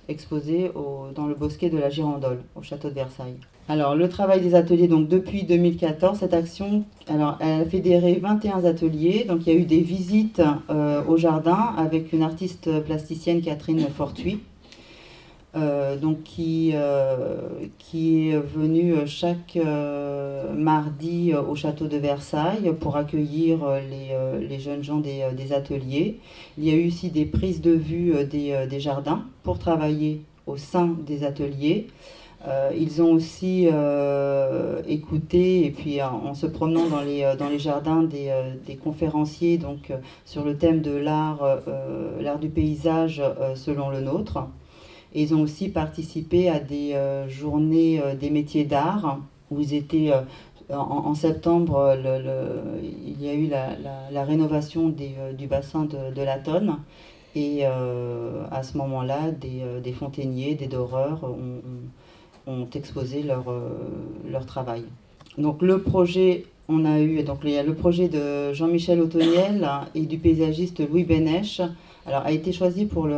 exposées 0.09 0.71
dans 1.15 1.27
le 1.27 1.35
bosquet 1.35 1.71
de 1.71 1.79
la 1.79 1.89
Girandole, 1.89 2.43
au 2.55 2.63
château 2.63 2.91
de 2.91 2.95
Versailles. 2.95 3.39
Alors, 3.69 3.95
le 3.95 4.09
travail 4.11 4.43
des 4.43 4.55
ateliers, 4.55 4.89
donc 4.89 5.09
depuis 5.09 5.45
2014, 5.45 6.19
cette 6.19 6.35
action, 6.35 6.85
alors, 7.09 7.39
elle 7.41 7.63
a 7.63 7.65
fédéré 7.65 8.19
21 8.21 8.65
ateliers. 8.67 9.25
Donc, 9.25 9.47
il 9.47 9.55
y 9.55 9.57
a 9.57 9.59
eu 9.59 9.65
des 9.65 9.81
visites 9.81 10.43
au 11.09 11.17
jardin 11.17 11.73
avec 11.79 12.13
une 12.13 12.23
artiste 12.23 12.83
plasticienne, 12.83 13.41
Catherine 13.41 13.81
Fortuit, 13.89 14.41
euh, 15.55 15.99
donc 15.99 16.23
qui, 16.23 16.71
euh, 16.75 17.37
qui 17.79 18.31
est 18.31 18.39
venu 18.39 18.95
chaque 19.07 19.59
euh, 19.59 20.51
mardi 20.55 21.35
au 21.35 21.55
château 21.55 21.89
de 21.89 21.99
Versailles 21.99 22.73
pour 22.81 22.97
accueillir 22.97 23.59
les, 23.91 24.49
les 24.49 24.59
jeunes 24.59 24.83
gens 24.83 24.99
des, 24.99 25.27
des, 25.37 25.53
ateliers. 25.53 26.21
Il 26.57 26.65
y 26.65 26.71
a 26.71 26.75
eu 26.75 26.87
aussi 26.87 27.11
des 27.11 27.27
prises 27.27 27.61
de 27.61 27.73
vue 27.73 28.15
des, 28.25 28.67
des 28.67 28.81
jardins 28.81 29.25
pour 29.43 29.59
travailler 29.59 30.23
au 30.47 30.57
sein 30.57 30.97
des 31.07 31.23
ateliers. 31.23 31.89
ils 32.75 33.03
ont 33.03 33.13
aussi 33.13 33.69
écouté, 34.89 35.67
et 35.67 35.71
puis 35.71 36.01
en, 36.03 36.33
se 36.33 36.47
promenant 36.47 36.87
dans 36.89 37.03
les, 37.03 37.35
dans 37.39 37.51
les 37.51 37.59
jardins 37.59 38.03
des, 38.03 38.33
des 38.67 38.77
conférenciers 38.77 39.59
donc, 39.59 39.93
sur 40.25 40.45
le 40.45 40.57
thème 40.57 40.81
de 40.81 40.97
l'art, 40.97 41.47
l'art 42.21 42.39
du 42.39 42.49
paysage 42.49 43.23
selon 43.55 43.91
le 43.91 44.01
nôtre 44.01 44.49
ils 45.15 45.35
ont 45.35 45.43
aussi 45.43 45.69
participé 45.69 46.49
à 46.49 46.59
des 46.59 46.95
euh, 46.95 47.29
journées 47.29 48.01
euh, 48.01 48.15
des 48.15 48.31
métiers 48.31 48.65
d'art 48.65 49.21
où 49.51 49.61
ils 49.61 49.75
étaient 49.75 50.11
euh, 50.13 50.23
en, 50.75 51.15
septembre, 51.15 51.99
il 52.83 53.23
y 53.23 53.29
a 53.29 53.35
eu 53.35 53.47
la, 53.47 54.25
rénovation 54.25 54.89
du 54.89 55.47
bassin 55.47 55.85
de, 55.85 56.23
la 56.23 56.39
Tonne. 56.39 56.79
Et 57.35 57.67
à 57.67 58.63
ce 58.63 58.79
moment-là, 58.79 59.33
des, 59.33 59.93
fontainiers, 59.93 60.55
des 60.55 60.69
doreurs 60.69 61.31
ont, 62.47 62.67
exposé 62.75 63.23
leur, 63.23 64.47
travail. 64.47 64.85
Donc 65.37 65.61
le 65.61 65.83
projet, 65.83 66.47
on 66.71 66.87
a 66.87 67.01
eu 67.01 67.23
donc, 67.23 67.45
le 67.45 67.75
projet 67.75 68.09
de 68.09 68.55
Jean-Michel 68.55 69.03
Autoniel 69.03 69.69
et 69.95 70.07
du 70.07 70.17
paysagiste 70.17 70.89
Louis 70.89 71.05
Bénèche 71.05 71.61
alors, 72.05 72.23
a 72.27 72.33
été 72.33 72.53
choisi 72.53 72.87
pour 72.87 73.07
le 73.07 73.17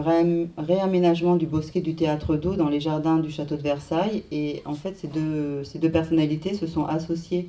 réaménagement 0.59 1.37
du 1.37 1.47
bosquet 1.47 1.81
du 1.81 1.95
théâtre 1.95 2.37
d'eau 2.37 2.55
dans 2.55 2.69
les 2.69 2.81
jardins 2.81 3.17
du 3.17 3.31
château 3.31 3.57
de 3.57 3.63
Versailles. 3.63 4.25
Et 4.31 4.63
en 4.67 4.75
fait, 4.75 4.95
ces 4.99 5.09
deux, 5.09 5.65
ces 5.65 5.79
deux 5.79 5.91
personnalités 5.91 6.53
se 6.53 6.67
sont 6.67 6.85
associées 6.85 7.49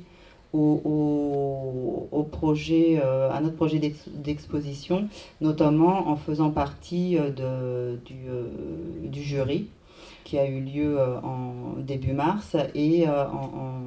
au, 0.54 2.08
au, 2.10 2.22
projet, 2.22 3.00
euh, 3.04 3.30
à 3.30 3.40
notre 3.40 3.56
projet 3.56 3.78
d'exposition, 4.14 5.08
notamment 5.42 6.08
en 6.08 6.16
faisant 6.16 6.50
partie 6.50 7.18
euh, 7.18 7.30
de, 7.30 7.98
du, 8.06 8.14
euh, 8.28 8.46
du, 9.04 9.22
jury 9.22 9.68
qui 10.24 10.38
a 10.38 10.48
eu 10.48 10.60
lieu 10.60 10.98
en 11.22 11.74
début 11.78 12.12
mars 12.12 12.56
et 12.74 13.06
en, 13.08 13.78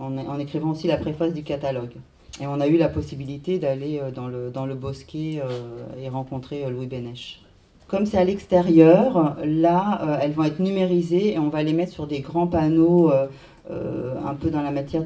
en 0.00 0.38
écrivant 0.40 0.70
aussi 0.70 0.88
la 0.88 0.96
préface 0.96 1.32
du 1.32 1.44
catalogue. 1.44 1.92
Et 2.40 2.46
on 2.46 2.60
a 2.60 2.66
eu 2.66 2.76
la 2.76 2.88
possibilité 2.88 3.58
d'aller 3.58 4.00
euh, 4.00 4.10
dans 4.10 4.26
le, 4.26 4.50
dans 4.50 4.66
le 4.66 4.74
bosquet 4.74 5.40
euh, 5.42 5.84
et 6.00 6.08
rencontrer 6.08 6.64
euh, 6.64 6.70
Louis 6.70 6.86
Bénèche. 6.86 7.40
Comme 7.86 8.06
c'est 8.06 8.18
à 8.18 8.24
l'extérieur, 8.24 9.36
là, 9.44 10.18
elles 10.22 10.32
vont 10.32 10.44
être 10.44 10.58
numérisées 10.58 11.34
et 11.34 11.38
on 11.38 11.50
va 11.50 11.62
les 11.62 11.74
mettre 11.74 11.92
sur 11.92 12.06
des 12.06 12.20
grands 12.20 12.46
panneaux 12.46 13.12
un 13.12 14.34
peu 14.40 14.48
dans 14.50 14.62
la 14.62 14.70
matière 14.70 15.04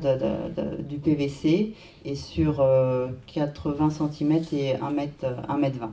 du 0.88 0.98
PVC 0.98 1.74
et 2.04 2.14
sur 2.14 2.64
80 3.26 3.90
cm 3.90 4.40
et 4.52 4.76
1 4.76 4.96
m, 4.96 5.08
1 5.48 5.60
m 5.60 5.72
20. 5.72 5.90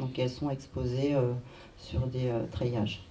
Donc 0.00 0.18
elles 0.18 0.28
sont 0.28 0.50
exposées 0.50 1.14
sur 1.78 2.00
des 2.08 2.28
treillages. 2.50 3.06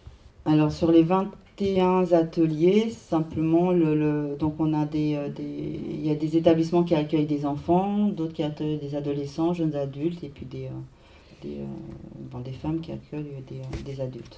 Alors 0.45 0.73
sur 0.73 0.91
les 0.91 1.01
20 1.01 1.31
21 1.57 2.11
ateliers, 2.11 2.89
simplement, 2.89 3.71
le, 3.71 4.35
donc 4.37 4.55
on 4.59 4.73
a 4.73 4.85
des, 4.85 5.15
euh, 5.15 5.29
des, 5.29 5.43
il 5.43 6.05
y 6.05 6.11
a 6.11 6.15
des 6.15 6.35
établissements 6.35 6.83
qui 6.83 6.95
accueillent 6.95 7.25
des 7.25 7.45
enfants, 7.45 8.07
d'autres 8.07 8.33
qui 8.33 8.43
accueillent 8.43 8.77
des 8.77 8.95
adolescents, 8.95 9.53
jeunes 9.53 9.75
adultes, 9.75 10.23
et 10.23 10.29
puis 10.29 10.45
des, 10.45 10.65
euh, 10.65 11.41
des, 11.41 11.57
euh, 11.59 12.43
des 12.43 12.51
femmes 12.51 12.81
qui 12.81 12.91
accueillent 12.91 13.31
des, 13.47 13.83
des, 13.83 14.01
adultes. 14.01 14.37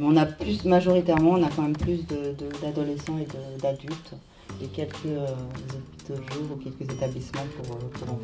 Mais 0.00 0.06
on 0.06 0.16
a 0.16 0.26
plus, 0.26 0.64
majoritairement, 0.64 1.32
on 1.32 1.42
a 1.44 1.48
quand 1.48 1.62
même 1.62 1.76
plus 1.76 2.04
d'adolescents 2.60 3.18
et 3.18 3.60
d'adultes, 3.62 4.14
et 4.60 4.66
quelques 4.66 5.06
hôpitaux 5.06 6.16
jours 6.16 6.56
ou 6.56 6.56
quelques 6.56 6.92
établissements 6.92 7.46
pour, 7.56 7.78
pour. 7.78 8.18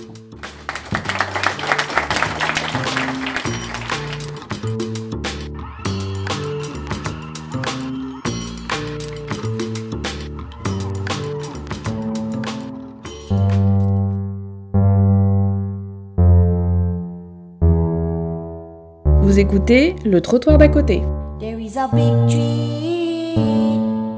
Vous 19.33 19.39
écoutez 19.39 19.97
le 20.05 20.21
trottoir 20.21 20.59
d'à 20.59 20.69
côté. 20.69 21.03
There 21.41 21.59
is 21.59 21.79
a 21.79 21.89
big 21.89 22.29
tree 22.29 23.35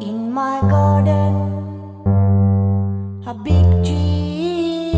in 0.02 0.28
my 0.32 0.58
garden. 0.68 1.52
A 3.24 3.32
big 3.32 3.84
tree 3.84 4.90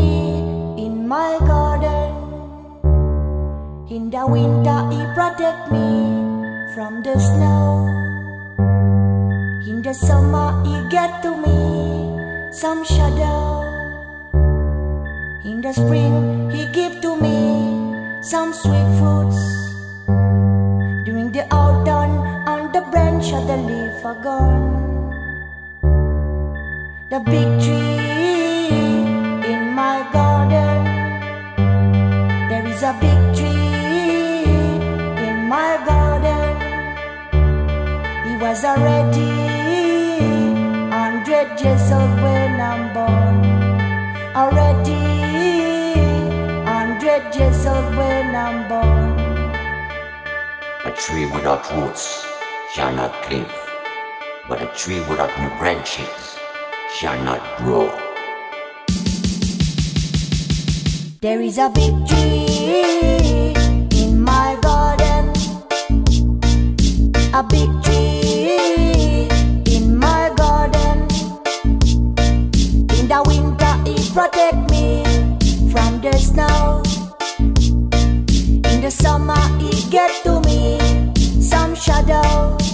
in 0.75 1.07
my 1.07 1.37
garden. 1.45 2.15
In 3.91 4.09
the 4.09 4.25
winter, 4.27 4.89
he 4.89 5.05
protect 5.13 5.71
me 5.71 6.09
from 6.73 7.03
the 7.03 7.19
snow. 7.19 7.85
In 9.67 9.83
the 9.83 9.93
summer, 9.93 10.63
he 10.65 10.81
get 10.89 11.21
to 11.21 11.37
me 11.37 12.51
some 12.51 12.83
shadow. 12.83 13.61
In 15.45 15.61
the 15.61 15.73
spring, 15.73 16.49
he 16.49 16.65
give 16.73 17.01
to 17.01 17.15
me 17.21 18.23
some 18.23 18.51
sweet 18.51 18.87
fruits. 18.97 19.66
Branch 22.91 23.33
of 23.33 23.47
the 23.47 23.57
leaf 23.57 24.05
are 24.05 24.19
gone. 24.21 25.11
The 27.09 27.19
big 27.19 27.49
tree 27.63 27.97
in 29.51 29.73
my 29.73 30.07
garden. 30.11 30.83
There 32.49 32.67
is 32.67 32.83
a 32.83 32.93
big 32.99 33.21
tree 33.35 34.43
in 35.27 35.37
my 35.47 35.71
garden. 35.89 36.53
He 38.27 38.33
was 38.43 38.63
already 38.63 39.33
hundred 40.91 41.59
years 41.61 41.91
old 41.91 42.13
when 42.23 42.61
I'm 42.71 42.83
born. 42.93 43.37
Already 44.35 45.03
hundred 46.71 47.35
years 47.35 47.65
old 47.65 47.95
when 47.95 48.35
I'm 48.35 48.67
born. 48.67 49.07
A 50.85 50.91
tree 50.95 51.25
without 51.25 51.63
roots 51.71 52.26
shall 52.77 52.93
not 52.93 53.11
live, 53.31 53.51
but 54.47 54.61
a 54.61 54.67
tree 54.77 54.99
without 55.09 55.33
new 55.41 55.49
branches 55.57 56.37
shall 56.93 57.17
not 57.23 57.41
grow. 57.57 57.89
There 61.19 61.41
is 61.41 61.57
a 61.57 61.71
big 61.73 61.95
tree 62.05 63.55
in 63.97 64.21
my 64.21 64.59
garden. 64.61 65.33
A 67.33 67.41
big 67.41 67.69
tree 67.81 69.27
in 69.75 69.97
my 69.97 70.31
garden. 70.37 70.99
In 72.93 73.07
the 73.09 73.23
winter, 73.25 73.73
it 73.89 74.05
protect 74.13 74.69
me 74.69 75.01
from 75.71 75.99
the 76.01 76.13
snow. 76.19 76.83
In 78.69 78.81
the 78.81 78.91
summer, 78.91 79.43
it 79.61 79.89
get 79.89 80.11
to 80.25 80.39
me 80.41 80.77
some 81.41 81.73
shadow. 81.73 82.66